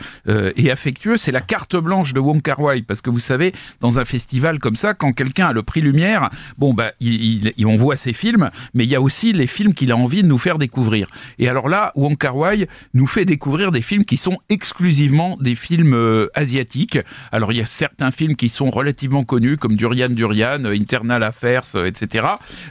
et 0.55 0.71
affectueux. 0.71 1.17
C'est 1.17 1.31
la 1.31 1.41
carte 1.41 1.75
blanche 1.75 2.13
de 2.13 2.19
Wong 2.19 2.41
Kar 2.41 2.59
Wai, 2.59 2.81
parce 2.81 3.01
que 3.01 3.09
vous 3.09 3.19
savez, 3.19 3.53
dans 3.79 3.99
un 3.99 4.05
festival 4.05 4.59
comme 4.59 4.75
ça, 4.75 4.93
quand 4.93 5.13
quelqu'un 5.13 5.47
a 5.47 5.53
le 5.53 5.63
prix 5.63 5.81
Lumière, 5.81 6.29
bon 6.57 6.73
bah, 6.73 6.91
il, 6.99 7.53
il- 7.57 7.65
on 7.65 7.75
voit 7.75 7.95
ses 7.95 8.13
films, 8.13 8.49
mais 8.73 8.83
il 8.83 8.89
y 8.89 8.95
a 8.95 9.01
aussi 9.01 9.33
les 9.33 9.47
films 9.47 9.73
qu'il 9.73 9.91
a 9.91 9.97
envie 9.97 10.23
de 10.23 10.27
nous 10.27 10.37
faire 10.37 10.57
découvrir. 10.57 11.07
Et 11.39 11.47
alors 11.47 11.69
là, 11.69 11.91
Wong 11.95 12.17
Kar 12.17 12.35
Wai 12.35 12.67
nous 12.93 13.07
fait 13.07 13.25
découvrir 13.25 13.71
des 13.71 13.81
films 13.81 14.03
qui 14.05 14.17
sont 14.17 14.37
exclusivement 14.49 15.37
des 15.39 15.55
films 15.55 15.93
euh, 15.93 16.27
asiatiques. 16.33 16.97
Alors 17.31 17.51
il 17.51 17.57
y 17.57 17.61
a 17.61 17.65
certains 17.65 18.11
films 18.11 18.35
qui 18.35 18.49
sont 18.49 18.69
relativement 18.69 19.23
connus, 19.23 19.57
comme 19.57 19.75
Durian 19.75 20.09
Durian, 20.09 20.63
Internal 20.65 21.23
Affairs, 21.23 21.63
etc. 21.85 22.27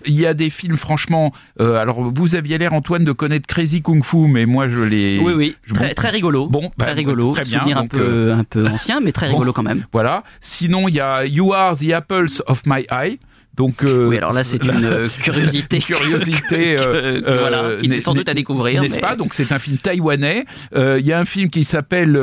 Il 0.06 0.18
y 0.18 0.26
a 0.26 0.34
des 0.34 0.50
films 0.50 0.69
franchement. 0.76 1.32
euh, 1.60 1.76
alors 1.76 2.00
vous 2.02 2.34
aviez 2.36 2.58
l'air 2.58 2.72
Antoine 2.72 3.04
de 3.04 3.12
connaître 3.12 3.46
Crazy 3.46 3.82
Kung 3.82 4.02
Fu, 4.04 4.26
mais 4.28 4.46
moi 4.46 4.68
je 4.68 4.78
l'ai. 4.80 5.18
Oui, 5.22 5.32
oui, 5.34 5.56
je- 5.64 5.74
très, 5.94 6.10
rigolo. 6.10 6.46
Bon, 6.48 6.70
bah, 6.76 6.84
très 6.86 6.92
rigolo. 6.94 7.32
très 7.32 7.44
bien, 7.44 7.58
Souvenir 7.58 7.78
un 7.78 7.86
peu, 7.86 7.98
euh, 8.00 8.36
un 8.36 8.44
peu 8.44 8.66
ancien, 8.66 9.00
mais 9.00 9.12
très 9.12 9.26
bon. 9.30 9.32
rigolo 9.34 9.52
quand 9.52 9.62
même. 9.62 9.84
Voilà. 9.92 10.22
Sinon 10.40 10.88
il 10.88 10.94
y 10.94 11.00
a 11.00 11.24
You 11.24 11.52
Are 11.52 11.76
the 11.76 11.90
Apples 11.92 12.42
of 12.46 12.62
My 12.66 12.86
Eye. 12.90 13.18
Donc, 13.60 13.84
euh, 13.84 14.06
Oui, 14.08 14.16
alors 14.16 14.32
là, 14.32 14.42
c'est 14.42 14.64
une 14.64 14.84
euh, 14.86 15.06
curiosité. 15.22 15.80
curiosité, 15.80 16.76
que- 16.76 16.80
euh, 16.80 17.20
que- 17.20 17.38
voilà, 17.40 17.62
euh, 17.64 17.80
qui 17.80 17.88
est 17.92 18.00
sans 18.00 18.14
doute 18.14 18.28
à 18.30 18.32
découvrir. 18.32 18.80
N'est-ce 18.80 18.94
mais- 18.94 19.00
pas 19.02 19.16
Donc 19.16 19.34
c'est 19.34 19.52
un 19.52 19.58
film 19.58 19.76
taïwanais. 19.76 20.46
Euh, 20.74 20.96
Il 20.98 21.06
y 21.06 21.12
a 21.12 21.18
un 21.20 21.26
film 21.26 21.50
qui 21.50 21.64
s'appelle 21.64 22.16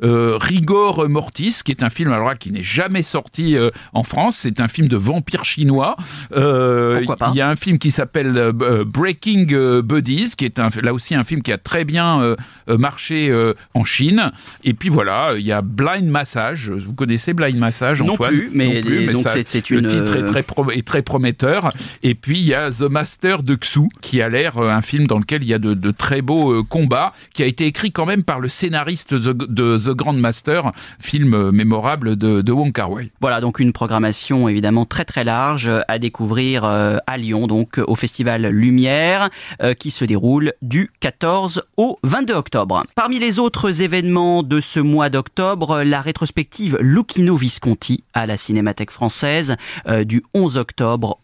Rigor 0.00 1.08
Mortis, 1.08 1.60
qui 1.64 1.72
est 1.72 1.82
un 1.82 1.90
film 1.90 2.12
alors 2.12 2.28
là, 2.28 2.36
qui 2.36 2.52
n'est 2.52 2.62
jamais 2.62 3.02
sorti 3.02 3.56
euh, 3.56 3.70
en 3.92 4.04
France. 4.04 4.38
C'est 4.42 4.60
un 4.60 4.68
film 4.68 4.86
de 4.88 4.96
vampire 4.96 5.44
chinois. 5.44 5.96
Euh, 6.36 6.96
Pourquoi 6.98 7.16
pas 7.16 7.30
Il 7.34 7.38
y 7.38 7.40
a 7.40 7.48
un 7.48 7.56
film 7.56 7.78
qui 7.78 7.90
s'appelle 7.90 8.52
Breaking 8.86 9.80
Buddies, 9.82 10.32
qui 10.36 10.44
est 10.44 10.58
un, 10.60 10.68
là 10.82 10.94
aussi 10.94 11.14
un 11.16 11.24
film 11.24 11.42
qui 11.42 11.50
a 11.52 11.58
très 11.58 11.84
bien 11.84 12.36
marché 12.68 13.30
euh, 13.30 13.54
en 13.74 13.84
Chine. 13.84 14.30
Et 14.62 14.74
puis 14.74 14.90
voilà, 14.90 15.32
il 15.36 15.44
y 15.44 15.52
a 15.52 15.60
Blind 15.62 16.06
Massage. 16.08 16.70
Vous 16.70 16.94
connaissez 16.94 17.32
Blind 17.32 17.58
Massage 17.58 18.00
Non 18.02 18.12
Antoine 18.14 18.30
plus, 18.34 18.50
mais 18.52 18.80
les- 18.80 19.06
donc 19.06 19.22
ça- 19.24 19.32
c'est- 19.32 19.48
c'est 19.48 19.70
le 19.70 19.80
une, 19.80 19.86
titre 19.88 20.16
est 20.16 20.24
très 20.26 20.42
pro- 20.42 20.70
est 20.70 20.83
très 20.84 21.02
prometteur. 21.02 21.70
Et 22.02 22.14
puis 22.14 22.38
il 22.38 22.46
y 22.46 22.54
a 22.54 22.70
The 22.70 22.82
Master 22.82 23.42
de 23.42 23.54
Xu, 23.54 23.88
qui 24.00 24.22
a 24.22 24.28
l'air 24.28 24.58
euh, 24.58 24.70
un 24.70 24.82
film 24.82 25.06
dans 25.06 25.18
lequel 25.18 25.42
il 25.42 25.48
y 25.48 25.54
a 25.54 25.58
de, 25.58 25.74
de 25.74 25.90
très 25.90 26.22
beaux 26.22 26.52
euh, 26.52 26.62
combats, 26.62 27.12
qui 27.32 27.42
a 27.42 27.46
été 27.46 27.66
écrit 27.66 27.92
quand 27.92 28.06
même 28.06 28.22
par 28.22 28.40
le 28.40 28.48
scénariste 28.48 29.14
de, 29.14 29.32
de 29.32 29.78
The 29.78 29.96
Grand 29.96 30.12
Master, 30.12 30.72
film 30.98 31.34
euh, 31.34 31.52
mémorable 31.52 32.16
de, 32.16 32.42
de 32.42 32.52
Wong 32.52 32.72
Kar 32.72 32.90
Wai. 32.90 33.10
Voilà, 33.20 33.40
donc 33.40 33.58
une 33.58 33.72
programmation 33.72 34.48
évidemment 34.48 34.84
très 34.84 35.04
très 35.04 35.24
large 35.24 35.70
à 35.88 35.98
découvrir 35.98 36.64
à 36.64 37.16
Lyon, 37.16 37.46
donc 37.46 37.80
au 37.86 37.94
Festival 37.94 38.46
Lumière, 38.46 39.30
qui 39.78 39.90
se 39.90 40.04
déroule 40.04 40.52
du 40.62 40.90
14 41.00 41.62
au 41.76 41.98
22 42.02 42.34
octobre. 42.34 42.84
Parmi 42.94 43.18
les 43.18 43.38
autres 43.38 43.82
événements 43.82 44.42
de 44.42 44.60
ce 44.60 44.80
mois 44.80 45.08
d'octobre, 45.08 45.82
la 45.82 46.00
rétrospective 46.00 46.76
Lucchino 46.80 47.36
Visconti 47.36 48.04
à 48.12 48.26
la 48.26 48.36
Cinémathèque 48.36 48.90
française 48.90 49.56
du 50.04 50.22
11 50.34 50.56
octobre 50.56 50.73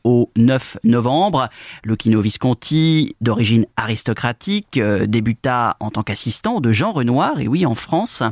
au 0.05 0.31
9 0.37 0.79
novembre. 0.85 1.49
Lucchino 1.85 2.21
Visconti, 2.21 3.17
d'origine 3.21 3.67
aristocratique, 3.77 4.77
euh, 4.77 5.07
débuta 5.07 5.77
en 5.81 5.91
tant 5.91 6.03
qu'assistant 6.03 6.61
de 6.61 6.73
Jean 6.73 6.93
Renoir, 6.93 7.41
et 7.41 7.49
oui 7.49 7.67
en 7.67 7.75
France, 7.75 8.23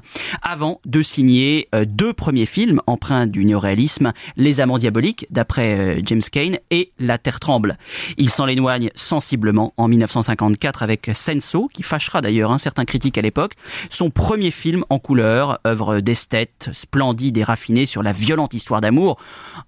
avant 0.43 0.81
de 0.85 1.03
signer 1.03 1.69
euh, 1.75 1.85
deux 1.85 2.13
premiers 2.13 2.47
films 2.47 2.81
empreints 2.87 3.27
du 3.27 3.45
néoréalisme, 3.45 4.13
Les 4.37 4.61
Amants 4.61 4.79
Diaboliques, 4.79 5.27
d'après 5.31 5.99
euh, 5.99 6.01
James 6.05 6.23
Cain, 6.31 6.53
et 6.71 6.93
La 6.99 7.19
Terre 7.19 7.41
Tremble. 7.41 7.79
Il 8.17 8.31
s'en 8.31 8.47
éloigne 8.47 8.91
sensiblement 8.95 9.73
en 9.77 9.89
1954 9.89 10.83
avec 10.83 11.11
Senso, 11.15 11.69
qui 11.73 11.83
fâchera 11.83 12.21
d'ailleurs 12.21 12.53
un 12.53 12.59
certain 12.59 12.85
critique 12.85 13.19
à 13.19 13.23
l'époque, 13.23 13.55
son 13.91 14.11
premier 14.11 14.51
film 14.51 14.85
en 14.91 14.99
couleur, 14.99 15.59
œuvre 15.67 16.01
d'esthète, 16.01 16.71
splendide 16.73 17.37
et 17.39 17.45
raffinée 17.45 17.87
sur 17.87 18.03
la 18.03 18.13
violente 18.13 18.55
histoire 18.55 18.81
d'amour 18.81 19.19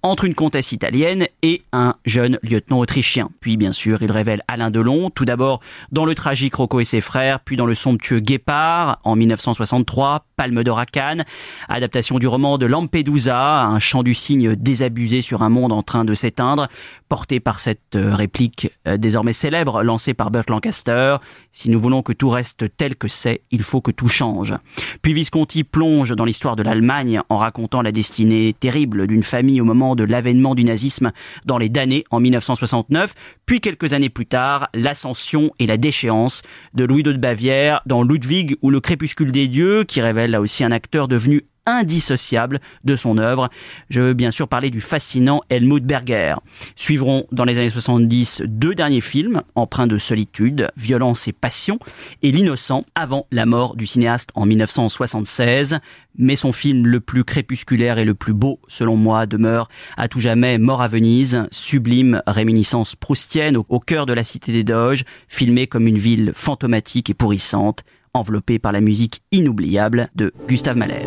entre 0.02 0.24
une 0.24 0.34
comtesse 0.34 0.72
italienne 0.72 1.26
et 1.42 1.62
un 1.72 1.94
jeune 2.04 2.38
lieutenant 2.42 2.78
autrichien. 2.78 3.30
Puis 3.40 3.56
bien 3.56 3.72
sûr, 3.72 4.02
il 4.02 4.10
révèle 4.10 4.42
Alain 4.48 4.70
Delon, 4.70 5.10
tout 5.10 5.24
d'abord 5.24 5.60
dans 5.92 6.04
le 6.04 6.14
tragique 6.14 6.54
Rocco 6.54 6.80
et 6.80 6.84
ses 6.84 7.00
frères, 7.00 7.40
puis 7.40 7.56
dans 7.56 7.66
le 7.66 7.74
somptueux 7.74 8.20
Guépard 8.20 8.98
en 9.04 9.16
1963, 9.16 10.26
Palme 10.36 10.62
d'or 10.64 10.78
à 10.78 10.86
Cannes, 10.86 11.24
adaptation 11.68 12.18
du 12.18 12.26
roman 12.26 12.58
de 12.58 12.66
Lampedusa, 12.66 13.64
un 13.64 13.78
chant 13.78 14.02
du 14.02 14.14
cygne 14.14 14.56
désabusé 14.56 15.22
sur 15.22 15.42
un 15.42 15.48
monde 15.48 15.72
en 15.72 15.82
train 15.82 16.04
de 16.04 16.14
s'éteindre, 16.14 16.68
porté 17.08 17.40
par 17.40 17.60
cette 17.60 17.96
euh, 17.96 18.14
réplique 18.14 18.70
euh, 18.86 18.96
désormais 18.96 19.32
célèbre 19.32 19.82
lancée 19.82 20.14
par 20.14 20.30
Burt 20.30 20.48
Lancaster, 20.48 21.16
si 21.52 21.70
nous 21.70 21.80
voulons 21.80 22.02
que 22.02 22.12
tout 22.12 22.30
reste 22.30 22.64
tel 22.76 22.96
que 22.96 23.08
c'est, 23.08 23.42
il 23.50 23.62
faut 23.62 23.80
que 23.80 23.90
tout 23.90 24.08
change. 24.08 24.54
Puis 25.02 25.12
Visconti 25.12 25.64
plonge 25.64 26.14
dans 26.14 26.24
l'histoire 26.24 26.56
de 26.56 26.62
l'Allemagne 26.62 27.20
en 27.28 27.36
racontant 27.36 27.82
la 27.82 27.92
destinée 27.92 28.54
terrible 28.58 29.06
d'une 29.06 29.22
famille 29.22 29.60
au 29.60 29.64
moment 29.64 29.96
de 29.96 30.04
l'avènement 30.04 30.54
du 30.54 30.64
nazisme 30.64 31.12
dans 31.44 31.58
les 31.58 31.68
damnés 31.68 32.04
en 32.10 32.20
1969, 32.20 33.14
puis 33.46 33.60
quelques 33.60 33.92
années 33.92 34.10
plus 34.10 34.26
tard, 34.26 34.68
l'ascension 34.74 35.52
et 35.58 35.66
la 35.66 35.76
déchéance 35.76 36.42
de 36.74 36.84
Louis 36.84 37.02
de 37.02 37.12
Bavière 37.12 37.82
dans 37.86 38.02
Ludwig 38.02 38.56
ou 38.62 38.70
le 38.70 38.80
crépuscule 38.80 39.32
des 39.32 39.48
dieux, 39.48 39.84
qui 39.84 40.00
révèle 40.00 40.30
là 40.30 40.40
aussi 40.40 40.64
un 40.64 40.72
acteur 40.72 41.08
devenu 41.08 41.44
indissociable 41.66 42.60
de 42.84 42.96
son 42.96 43.18
œuvre. 43.18 43.48
Je 43.88 44.00
veux 44.00 44.14
bien 44.14 44.30
sûr 44.30 44.48
parler 44.48 44.70
du 44.70 44.80
fascinant 44.80 45.42
Helmut 45.50 45.84
Berger. 45.84 46.36
Suivront 46.76 47.26
dans 47.32 47.44
les 47.44 47.58
années 47.58 47.70
70 47.70 48.42
deux 48.46 48.74
derniers 48.74 49.00
films, 49.00 49.42
empreints 49.54 49.86
de 49.86 49.98
solitude, 49.98 50.68
violence 50.76 51.28
et 51.28 51.32
passion, 51.32 51.78
et 52.22 52.32
L'innocent 52.32 52.84
avant 52.94 53.26
la 53.30 53.46
mort 53.46 53.76
du 53.76 53.86
cinéaste 53.86 54.30
en 54.34 54.46
1976. 54.46 55.78
Mais 56.18 56.36
son 56.36 56.52
film 56.52 56.86
le 56.86 57.00
plus 57.00 57.24
crépusculaire 57.24 57.98
et 57.98 58.04
le 58.04 58.14
plus 58.14 58.34
beau, 58.34 58.58
selon 58.66 58.96
moi, 58.96 59.26
demeure 59.26 59.68
à 59.96 60.08
tout 60.08 60.20
jamais 60.20 60.58
Mort 60.58 60.82
à 60.82 60.88
Venise, 60.88 61.44
sublime 61.50 62.22
réminiscence 62.26 62.96
proustienne 62.96 63.56
au, 63.56 63.80
cœur 63.80 64.06
de 64.06 64.12
la 64.12 64.24
cité 64.24 64.52
des 64.52 64.64
Doges, 64.64 65.04
filmé 65.28 65.66
comme 65.66 65.86
une 65.86 65.98
ville 65.98 66.32
fantomatique 66.34 67.10
et 67.10 67.14
pourrissante, 67.14 67.84
enveloppée 68.14 68.58
par 68.58 68.72
la 68.72 68.80
musique 68.80 69.22
inoubliable 69.32 70.08
de 70.14 70.32
Gustave 70.48 70.76
Mahler. 70.76 71.06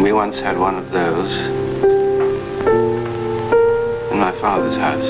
We 0.00 0.12
once 0.12 0.38
had 0.38 0.58
one 0.58 0.76
of 0.76 0.90
those 0.92 1.32
in 4.12 4.18
my 4.18 4.32
father's 4.40 4.76
house. 4.76 5.08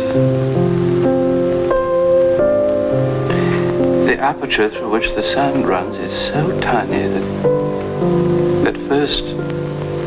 The 4.07 4.19
aperture 4.19 4.71
through 4.71 4.91
which 4.91 5.15
the 5.15 5.23
sound 5.23 5.69
runs 5.69 5.99
is 5.99 6.13
so 6.13 6.59
tiny 6.61 7.09
that 7.09 8.75
at 8.75 8.89
first 8.89 9.23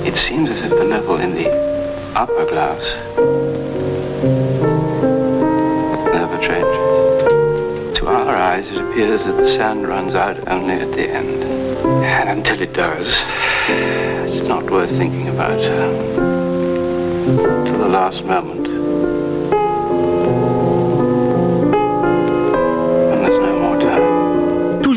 it 0.06 0.18
seems 0.18 0.50
as 0.50 0.62
if 0.62 0.70
the 0.72 0.84
level 0.84 1.18
in 1.18 1.36
the 1.36 1.50
upper 2.16 2.46
glass 2.46 2.82
never 6.14 6.38
changes. 6.42 6.81
It 8.62 8.78
appears 8.78 9.26
that 9.26 9.38
the 9.38 9.48
sand 9.48 9.88
runs 9.88 10.14
out 10.14 10.48
only 10.48 10.76
at 10.76 10.92
the 10.92 11.10
end. 11.10 11.44
And 12.06 12.30
until 12.30 12.62
it 12.62 12.74
does, 12.74 13.08
it's 13.68 14.48
not 14.48 14.70
worth 14.70 14.92
thinking 14.92 15.30
about 15.30 15.60
uh, 15.60 15.90
to 17.66 17.72
the 17.72 17.90
last 17.90 18.24
moment. 18.24 18.81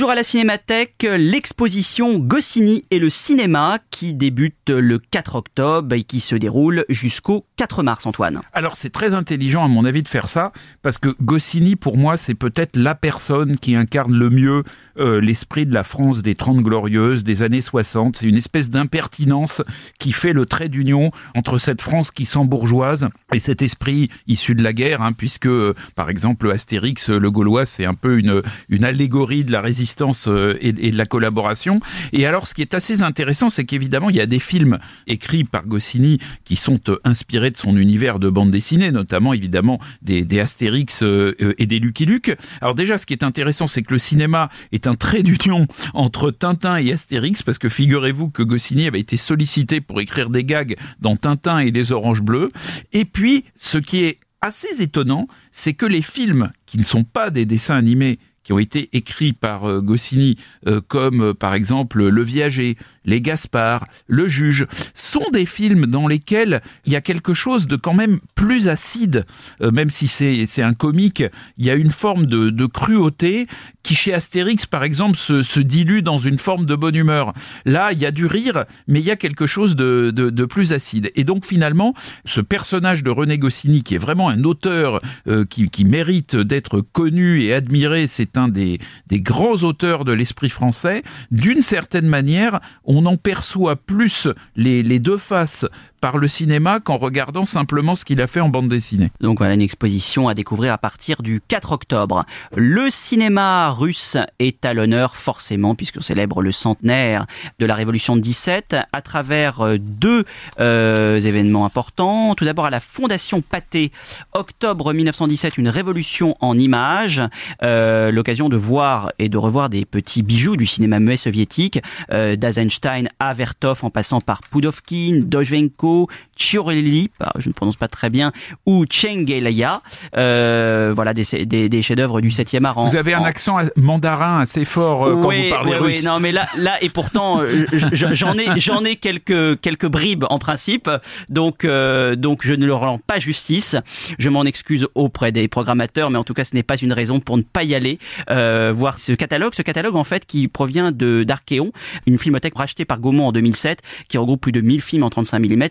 Toujours 0.04 0.12
à 0.12 0.16
la 0.16 0.22
Cinémathèque, 0.22 1.06
l'exposition 1.16 2.18
Goscinny 2.18 2.84
et 2.90 2.98
le 2.98 3.08
cinéma 3.08 3.78
qui 3.90 4.12
débute 4.12 4.68
le 4.68 4.98
4 4.98 5.36
octobre 5.36 5.94
et 5.94 6.04
qui 6.04 6.20
se 6.20 6.36
déroule 6.36 6.84
jusqu'au 6.90 7.46
4 7.56 7.82
mars, 7.82 8.04
Antoine. 8.04 8.42
Alors 8.52 8.76
c'est 8.76 8.90
très 8.90 9.14
intelligent 9.14 9.64
à 9.64 9.68
mon 9.68 9.86
avis 9.86 10.02
de 10.02 10.08
faire 10.08 10.28
ça 10.28 10.52
parce 10.82 10.98
que 10.98 11.08
Goscinny 11.22 11.74
pour 11.74 11.96
moi 11.96 12.18
c'est 12.18 12.34
peut-être 12.34 12.76
la 12.76 12.94
personne 12.94 13.56
qui 13.56 13.76
incarne 13.76 14.12
le 14.12 14.28
mieux 14.28 14.64
euh, 14.98 15.22
l'esprit 15.22 15.64
de 15.64 15.72
la 15.72 15.84
France 15.84 16.20
des 16.20 16.34
30 16.34 16.58
glorieuses 16.58 17.24
des 17.24 17.40
années 17.40 17.62
60. 17.62 18.16
C'est 18.18 18.26
une 18.26 18.36
espèce 18.36 18.68
d'impertinence 18.68 19.62
qui 19.98 20.12
fait 20.12 20.34
le 20.34 20.44
trait 20.44 20.68
d'union 20.68 21.12
entre 21.34 21.56
cette 21.56 21.80
France 21.80 22.10
qui 22.10 22.26
sent 22.26 22.44
bourgeoise 22.44 23.08
et 23.32 23.40
cet 23.40 23.62
esprit 23.62 24.10
issu 24.26 24.54
de 24.54 24.62
la 24.62 24.74
guerre 24.74 25.00
hein, 25.00 25.14
puisque 25.14 25.46
euh, 25.46 25.72
par 25.94 26.10
exemple 26.10 26.50
Astérix 26.50 27.08
le 27.08 27.30
Gaulois 27.30 27.64
c'est 27.64 27.86
un 27.86 27.94
peu 27.94 28.18
une, 28.18 28.42
une 28.68 28.84
allégorie 28.84 29.44
de 29.44 29.52
la 29.52 29.62
résistance 29.62 29.93
euh, 30.26 30.56
et, 30.60 30.72
de 30.72 30.96
la 30.96 31.06
collaboration. 31.06 31.80
Et 32.12 32.26
alors 32.26 32.46
ce 32.46 32.54
qui 32.54 32.62
est 32.62 32.74
assez 32.74 33.02
intéressant 33.02 33.50
c'est 33.50 33.64
qu'évidemment 33.64 34.10
il 34.10 34.16
y 34.16 34.20
a 34.20 34.26
des 34.26 34.38
films 34.38 34.78
écrits 35.06 35.44
par 35.44 35.66
Goscinny 35.66 36.18
qui 36.44 36.56
sont 36.56 36.80
euh, 36.88 36.98
inspirés 37.04 37.50
de 37.50 37.56
son 37.56 37.76
univers 37.76 38.18
de 38.18 38.28
bande 38.28 38.50
dessinée, 38.50 38.90
notamment 38.90 39.32
évidemment 39.32 39.80
des, 40.02 40.24
des 40.24 40.40
Astérix 40.40 41.02
euh, 41.02 41.34
et 41.58 41.66
des 41.66 41.78
Lucky 41.78 42.06
Luke. 42.06 42.36
Alors 42.60 42.74
déjà, 42.74 42.98
ce 42.98 43.06
qui 43.06 43.12
est 43.12 43.22
intéressant, 43.22 43.66
c'est 43.66 43.82
que 43.82 43.92
le 43.92 43.98
cinéma 43.98 44.48
est 44.72 44.86
un 44.86 44.94
trait 44.94 45.22
d'union 45.22 45.66
entre 45.92 46.30
Tintin 46.30 46.76
et 46.76 46.92
Astérix, 46.92 47.42
parce 47.42 47.58
que 47.58 47.68
figurez-vous 47.68 48.30
que 48.30 48.42
Goscinny 48.42 48.86
avait 48.86 49.00
été 49.00 49.16
sollicité 49.16 49.80
pour 49.80 50.00
écrire 50.00 50.30
des 50.30 50.44
gags 50.44 50.76
dans 51.00 51.16
Tintin 51.16 51.58
et 51.58 51.70
les 51.70 51.92
Oranges 51.92 52.22
Bleues. 52.22 52.50
Et 52.92 53.04
puis, 53.04 53.44
ce 53.56 53.78
qui 53.78 54.04
est 54.04 54.18
assez 54.40 54.82
étonnant, 54.82 55.26
c'est 55.52 55.72
que 55.72 55.86
les 55.86 56.02
films 56.02 56.50
qui 56.66 56.78
ne 56.78 56.84
sont 56.84 57.04
pas 57.04 57.30
des 57.30 57.46
dessins 57.46 57.76
animés 57.76 58.18
qui 58.44 58.52
ont 58.52 58.58
été 58.58 58.90
écrits 58.92 59.32
par 59.32 59.68
euh, 59.68 59.80
Goscinny, 59.80 60.36
euh, 60.68 60.80
comme 60.86 61.22
euh, 61.22 61.34
par 61.34 61.54
exemple 61.54 62.04
Le 62.04 62.22
Viager, 62.22 62.76
Les 63.04 63.20
Gaspard, 63.20 63.86
Le 64.06 64.28
Juge, 64.28 64.66
sont 64.94 65.30
des 65.32 65.46
films 65.46 65.86
dans 65.86 66.08
lesquels 66.08 66.62
il 66.84 66.92
y 66.92 66.96
a 66.96 67.00
quelque 67.00 67.34
chose 67.34 67.66
de 67.66 67.76
quand 67.76 67.94
même 67.94 68.20
plus 68.34 68.68
acide, 68.68 69.26
même 69.60 69.90
si 69.90 70.08
c'est 70.08 70.62
un 70.62 70.74
comique, 70.74 71.22
il 71.58 71.64
y 71.64 71.70
a 71.70 71.74
une 71.74 71.90
forme 71.90 72.26
de, 72.26 72.50
de 72.50 72.66
cruauté 72.66 73.46
qui 73.82 73.94
chez 73.94 74.14
Astérix 74.14 74.66
par 74.66 74.82
exemple 74.82 75.16
se, 75.16 75.42
se, 75.42 75.60
dilue 75.60 76.00
dans 76.00 76.18
une 76.18 76.38
forme 76.38 76.66
de 76.66 76.74
bonne 76.74 76.94
humeur. 76.94 77.32
Là, 77.64 77.92
il 77.92 77.98
y 77.98 78.06
a 78.06 78.10
du 78.10 78.26
rire, 78.26 78.64
mais 78.88 79.00
il 79.00 79.06
y 79.06 79.10
a 79.10 79.16
quelque 79.16 79.46
chose 79.46 79.76
de, 79.76 80.10
de, 80.14 80.30
de 80.30 80.44
plus 80.44 80.72
acide. 80.72 81.12
Et 81.14 81.24
donc 81.24 81.44
finalement, 81.44 81.94
ce 82.24 82.40
personnage 82.40 83.02
de 83.02 83.10
René 83.10 83.38
Goscinny, 83.38 83.82
qui 83.82 83.94
est 83.94 83.98
vraiment 83.98 84.28
un 84.28 84.42
auteur 84.44 85.00
euh, 85.28 85.44
qui, 85.44 85.68
qui 85.68 85.84
mérite 85.84 86.36
d'être 86.36 86.80
connu 86.80 87.42
et 87.42 87.54
admiré, 87.54 88.06
c'est 88.06 88.36
un 88.38 88.48
des, 88.48 88.78
des 89.06 89.20
grands 89.20 89.62
auteurs 89.62 90.04
de 90.04 90.12
l'esprit 90.12 90.50
français. 90.50 91.02
D'une 91.30 91.62
certaine 91.62 92.06
manière, 92.06 92.60
en 93.04 93.16
perçoit 93.16 93.76
plus 93.76 94.28
les 94.56 94.98
deux 94.98 95.18
faces 95.18 95.66
par 96.04 96.18
le 96.18 96.28
cinéma 96.28 96.80
qu'en 96.80 96.98
regardant 96.98 97.46
simplement 97.46 97.96
ce 97.96 98.04
qu'il 98.04 98.20
a 98.20 98.26
fait 98.26 98.40
en 98.40 98.50
bande 98.50 98.68
dessinée. 98.68 99.08
Donc 99.22 99.38
voilà 99.38 99.54
une 99.54 99.62
exposition 99.62 100.28
à 100.28 100.34
découvrir 100.34 100.74
à 100.74 100.76
partir 100.76 101.22
du 101.22 101.40
4 101.48 101.72
octobre. 101.72 102.26
Le 102.54 102.90
cinéma 102.90 103.70
russe 103.70 104.18
est 104.38 104.66
à 104.66 104.74
l'honneur 104.74 105.16
forcément 105.16 105.74
puisqu'on 105.74 106.02
célèbre 106.02 106.42
le 106.42 106.52
centenaire 106.52 107.24
de 107.58 107.64
la 107.64 107.74
révolution 107.74 108.16
de 108.16 108.20
17 108.20 108.76
à 108.92 109.00
travers 109.00 109.78
deux 109.78 110.26
euh, 110.60 111.18
événements 111.20 111.64
importants. 111.64 112.34
Tout 112.34 112.44
d'abord 112.44 112.66
à 112.66 112.70
la 112.70 112.80
Fondation 112.80 113.40
Pathé, 113.40 113.90
octobre 114.34 114.92
1917, 114.92 115.56
une 115.56 115.68
révolution 115.68 116.36
en 116.40 116.58
images, 116.58 117.22
euh, 117.62 118.10
l'occasion 118.10 118.50
de 118.50 118.58
voir 118.58 119.10
et 119.18 119.30
de 119.30 119.38
revoir 119.38 119.70
des 119.70 119.86
petits 119.86 120.22
bijoux 120.22 120.58
du 120.58 120.66
cinéma 120.66 121.00
muet 121.00 121.16
soviétique, 121.16 121.80
euh, 122.12 122.36
d'Azenstein 122.36 123.08
à 123.20 123.32
Vertov 123.32 123.78
en 123.86 123.88
passant 123.88 124.20
par 124.20 124.42
Pudovkin, 124.42 125.22
Dojvenko, 125.24 125.93
go 125.94 126.08
Chiorelli, 126.36 127.10
je 127.38 127.48
ne 127.48 127.52
prononce 127.54 127.76
pas 127.76 127.88
très 127.88 128.10
bien, 128.10 128.32
ou 128.66 128.84
Chengelaya, 128.90 129.82
euh, 130.16 130.92
voilà 130.94 131.14
des, 131.14 131.24
des, 131.46 131.68
des 131.68 131.82
chefs-d'œuvre 131.82 132.20
du 132.20 132.28
7e 132.28 132.64
art. 132.64 132.78
En, 132.78 132.86
vous 132.86 132.96
avez 132.96 133.14
un 133.14 133.20
en... 133.20 133.24
accent 133.24 133.58
mandarin 133.76 134.40
assez 134.40 134.64
fort 134.64 135.04
euh, 135.04 135.20
quand 135.20 135.28
oui, 135.28 135.44
vous 135.44 135.54
parlez 135.54 135.72
oui, 135.72 135.78
russe. 135.78 135.96
Oui, 136.00 136.04
non, 136.04 136.20
mais 136.20 136.32
là, 136.32 136.48
là 136.56 136.82
et 136.82 136.88
pourtant, 136.88 137.40
euh, 137.40 137.66
j'en 137.92 138.34
ai, 138.34 138.60
j'en 138.60 138.84
ai 138.84 138.96
quelques 138.96 139.60
quelques 139.60 139.86
bribes 139.86 140.24
en 140.28 140.38
principe, 140.38 140.90
donc 141.28 141.64
euh, 141.64 142.16
donc 142.16 142.40
je 142.44 142.54
ne 142.54 142.66
leur 142.66 142.80
rends 142.80 142.98
pas 142.98 143.18
justice. 143.18 143.76
Je 144.18 144.28
m'en 144.28 144.44
excuse 144.44 144.86
auprès 144.94 145.32
des 145.32 145.48
programmateurs, 145.48 146.10
mais 146.10 146.18
en 146.18 146.24
tout 146.24 146.34
cas, 146.34 146.44
ce 146.44 146.54
n'est 146.54 146.62
pas 146.62 146.76
une 146.76 146.92
raison 146.92 147.20
pour 147.20 147.36
ne 147.36 147.42
pas 147.42 147.64
y 147.64 147.74
aller 147.74 147.98
euh, 148.30 148.72
voir 148.74 148.98
ce 148.98 149.12
catalogue. 149.12 149.54
Ce 149.54 149.62
catalogue, 149.62 149.96
en 149.96 150.04
fait, 150.04 150.26
qui 150.26 150.48
provient 150.48 150.92
de 150.92 151.24
d'Archeon, 151.24 151.72
une 152.06 152.18
filmothèque 152.18 152.56
rachetée 152.56 152.84
par 152.84 153.00
Gaumont 153.00 153.28
en 153.28 153.32
2007, 153.32 153.80
qui 154.08 154.18
regroupe 154.18 154.40
plus 154.40 154.52
de 154.52 154.60
1000 154.60 154.82
films 154.82 155.02
en 155.02 155.10
35 155.10 155.38
mm 155.40 155.68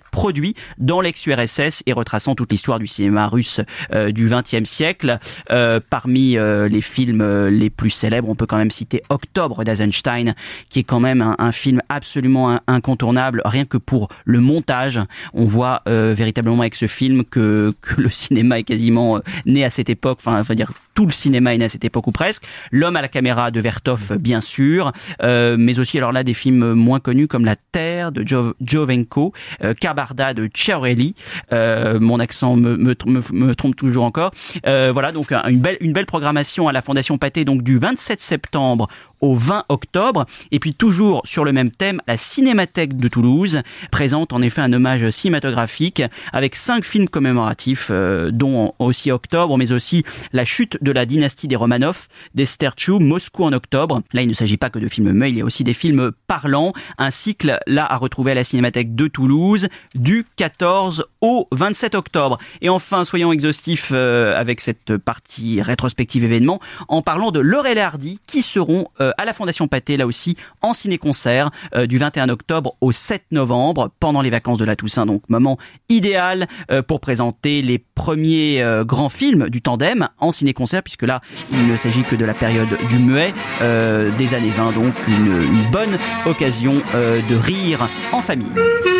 produit 0.53 0.55
dans 0.77 1.01
l'ex-URSS 1.01 1.83
et 1.85 1.93
retraçant 1.93 2.35
toute 2.35 2.51
l'histoire 2.51 2.79
du 2.79 2.87
cinéma 2.87 3.27
russe 3.27 3.61
euh, 3.93 4.11
du 4.11 4.27
XXe 4.27 4.69
siècle. 4.69 5.19
Euh, 5.51 5.79
parmi 5.89 6.37
euh, 6.37 6.67
les 6.67 6.81
films 6.81 7.47
les 7.47 7.69
plus 7.69 7.89
célèbres, 7.89 8.29
on 8.29 8.35
peut 8.35 8.45
quand 8.45 8.57
même 8.57 8.71
citer 8.71 9.01
Octobre 9.09 9.63
d'Eisenstein, 9.63 10.35
qui 10.69 10.79
est 10.79 10.83
quand 10.83 10.99
même 10.99 11.21
un, 11.21 11.35
un 11.39 11.51
film 11.51 11.81
absolument 11.89 12.59
incontournable, 12.67 13.41
rien 13.45 13.65
que 13.65 13.77
pour 13.77 14.09
le 14.25 14.39
montage. 14.39 14.99
On 15.33 15.45
voit 15.45 15.81
véritablement 15.85 16.61
avec 16.61 16.75
ce 16.75 16.87
film 16.87 17.23
que, 17.23 17.73
que 17.81 18.01
le 18.01 18.09
cinéma 18.09 18.59
est 18.59 18.63
quasiment 18.63 19.19
né 19.45 19.63
à 19.63 19.69
cette 19.69 19.89
époque, 19.89 20.19
enfin, 20.21 20.39
enfin 20.39 20.55
dire 20.55 20.71
tout 20.93 21.05
le 21.05 21.11
cinéma 21.11 21.53
est 21.53 21.57
né 21.57 21.65
à 21.65 21.69
cette 21.69 21.85
époque 21.85 22.07
ou 22.07 22.11
presque. 22.11 22.43
L'homme 22.71 22.95
à 22.95 23.01
la 23.01 23.07
caméra 23.07 23.51
de 23.51 23.59
Vertov, 23.59 24.17
bien 24.17 24.41
sûr, 24.41 24.91
euh, 25.21 25.55
mais 25.57 25.79
aussi 25.79 25.97
alors 25.97 26.11
là 26.11 26.23
des 26.23 26.33
films 26.33 26.73
moins 26.73 26.99
connus 26.99 27.27
comme 27.27 27.45
La 27.45 27.55
Terre 27.55 28.11
de 28.11 28.27
jo 28.27 28.53
Jovenko, 28.61 29.33
euh, 29.63 29.73
Kabarda 29.73 30.33
de 30.33 30.42
Chiarelli. 30.53 31.15
Euh, 31.51 31.99
mon 31.99 32.19
accent 32.19 32.55
me, 32.55 32.75
me, 32.77 33.55
trompe 33.55 33.75
toujours 33.75 34.05
encore. 34.05 34.31
Euh, 34.65 34.91
voilà 34.93 35.11
donc 35.11 35.31
une 35.31 35.59
belle 35.59 35.77
une 35.79 35.93
belle 35.93 36.05
programmation 36.05 36.67
à 36.67 36.71
la 36.71 36.81
Fondation 36.81 37.17
Pathé 37.17 37.45
donc 37.45 37.63
du 37.63 37.77
27 37.77 38.21
septembre 38.21 38.87
au 39.23 39.35
20 39.35 39.63
octobre. 39.69 40.25
Et 40.51 40.59
puis 40.59 40.73
toujours 40.73 41.21
sur 41.25 41.45
le 41.45 41.53
même 41.53 41.71
thème, 41.71 42.01
la 42.07 42.17
Cinémathèque 42.17 42.97
de 42.97 43.07
Toulouse 43.07 43.61
présente 43.89 44.33
en 44.33 44.41
effet 44.41 44.61
un 44.61 44.73
hommage 44.73 45.09
cinématographique 45.11 46.03
avec 46.33 46.55
cinq 46.55 46.83
films 46.83 47.07
commémoratifs, 47.07 47.87
euh, 47.89 48.31
dont 48.31 48.73
aussi 48.79 49.11
Octobre, 49.11 49.57
mais 49.57 49.71
aussi 49.71 50.03
La 50.33 50.43
chute 50.43 50.77
de 50.81 50.91
la 50.91 51.05
dynastie 51.05 51.47
des 51.47 51.55
Romanov, 51.55 52.07
d'Esther 52.35 52.73
Chou, 52.75 52.99
Moscou 52.99 53.45
en 53.45 53.53
octobre. 53.53 54.01
Là, 54.11 54.23
il 54.23 54.27
ne 54.27 54.33
s'agit 54.33 54.57
pas 54.57 54.69
que 54.69 54.79
de 54.79 54.87
films 54.87 55.13
mais 55.13 55.29
il 55.29 55.37
y 55.37 55.41
a 55.41 55.45
aussi 55.45 55.63
des 55.63 55.73
films 55.73 56.11
parlants. 56.27 56.73
Un 56.97 57.11
cycle 57.11 57.59
là 57.65 57.85
à 57.89 57.97
retrouver 57.97 58.31
à 58.31 58.35
la 58.35 58.43
Cinémathèque 58.43 58.93
de 58.95 59.07
Toulouse 59.07 59.69
du 59.95 60.25
14 60.35 61.05
au 61.21 61.47
27 61.51 61.95
octobre. 61.95 62.37
Et 62.61 62.69
enfin, 62.69 63.05
soyons 63.05 63.31
exhaustifs 63.31 63.91
euh, 63.93 64.39
avec 64.39 64.61
cette 64.61 64.97
partie 64.97 65.61
rétrospective 65.61 66.23
événement 66.23 66.59
en 66.87 67.01
parlant 67.01 67.31
de 67.31 67.39
Laurel 67.39 67.77
et 67.77 67.81
Hardy 67.81 68.19
qui 68.27 68.41
seront 68.41 68.85
euh, 68.99 69.11
à 69.17 69.25
la 69.25 69.33
Fondation 69.33 69.67
Pathé 69.67 69.97
là 69.97 70.05
aussi 70.05 70.35
en 70.61 70.73
ciné-concert 70.73 71.51
euh, 71.75 71.85
du 71.85 71.97
21 71.97 72.29
octobre 72.29 72.75
au 72.81 72.91
7 72.91 73.23
novembre 73.31 73.91
pendant 73.99 74.21
les 74.21 74.29
vacances 74.29 74.59
de 74.59 74.65
la 74.65 74.75
Toussaint. 74.75 75.05
Donc 75.05 75.23
moment 75.29 75.57
idéal 75.89 76.47
pour 76.87 76.99
présenter 76.99 77.61
les 77.61 77.77
premiers 77.77 78.63
grands 78.85 79.09
films 79.09 79.49
du 79.49 79.61
tandem 79.61 80.07
en 80.19 80.31
ciné-concert 80.31 80.83
puisque 80.83 81.03
là 81.03 81.21
il 81.51 81.67
ne 81.67 81.75
s'agit 81.75 82.03
que 82.03 82.15
de 82.15 82.25
la 82.25 82.33
période 82.33 82.77
du 82.89 82.99
muet 82.99 83.33
des 83.59 84.33
années 84.33 84.51
20 84.51 84.73
donc 84.73 84.93
une 85.07 85.69
bonne 85.71 85.97
occasion 86.25 86.73
de 86.93 87.35
rire 87.35 87.89
en 88.11 88.21
famille. 88.21 88.92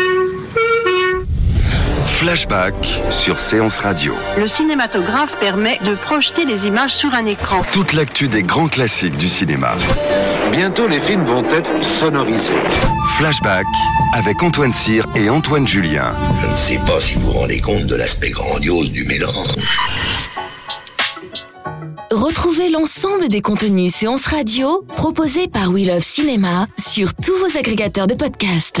Flashback 2.24 2.74
sur 3.10 3.38
Séance 3.38 3.80
Radio. 3.80 4.14
Le 4.38 4.48
cinématographe 4.48 5.38
permet 5.40 5.78
de 5.84 5.94
projeter 5.94 6.46
des 6.46 6.66
images 6.66 6.94
sur 6.94 7.12
un 7.12 7.26
écran. 7.26 7.60
Toute 7.70 7.92
l'actu 7.92 8.28
des 8.28 8.42
grands 8.42 8.68
classiques 8.68 9.18
du 9.18 9.28
cinéma. 9.28 9.74
Bientôt, 10.50 10.88
les 10.88 11.00
films 11.00 11.24
vont 11.24 11.44
être 11.44 11.84
sonorisés. 11.84 12.54
Flashback 13.18 13.66
avec 14.14 14.42
Antoine 14.42 14.72
Cyr 14.72 15.04
et 15.14 15.28
Antoine 15.28 15.68
Julien. 15.68 16.16
Je 16.40 16.46
ne 16.46 16.54
sais 16.54 16.80
pas 16.86 16.98
si 16.98 17.16
vous 17.16 17.26
vous 17.30 17.32
rendez 17.32 17.60
compte 17.60 17.84
de 17.84 17.94
l'aspect 17.94 18.30
grandiose 18.30 18.90
du 18.90 19.04
mélange. 19.04 19.56
Retrouvez 22.10 22.70
l'ensemble 22.70 23.28
des 23.28 23.42
contenus 23.42 23.92
séances 23.92 24.28
radio 24.28 24.82
proposés 24.96 25.46
par 25.46 25.70
We 25.72 25.86
Love 25.86 26.00
Cinéma 26.00 26.68
sur 26.78 27.14
tous 27.14 27.36
vos 27.36 27.58
agrégateurs 27.58 28.06
de 28.06 28.14
podcasts. 28.14 28.80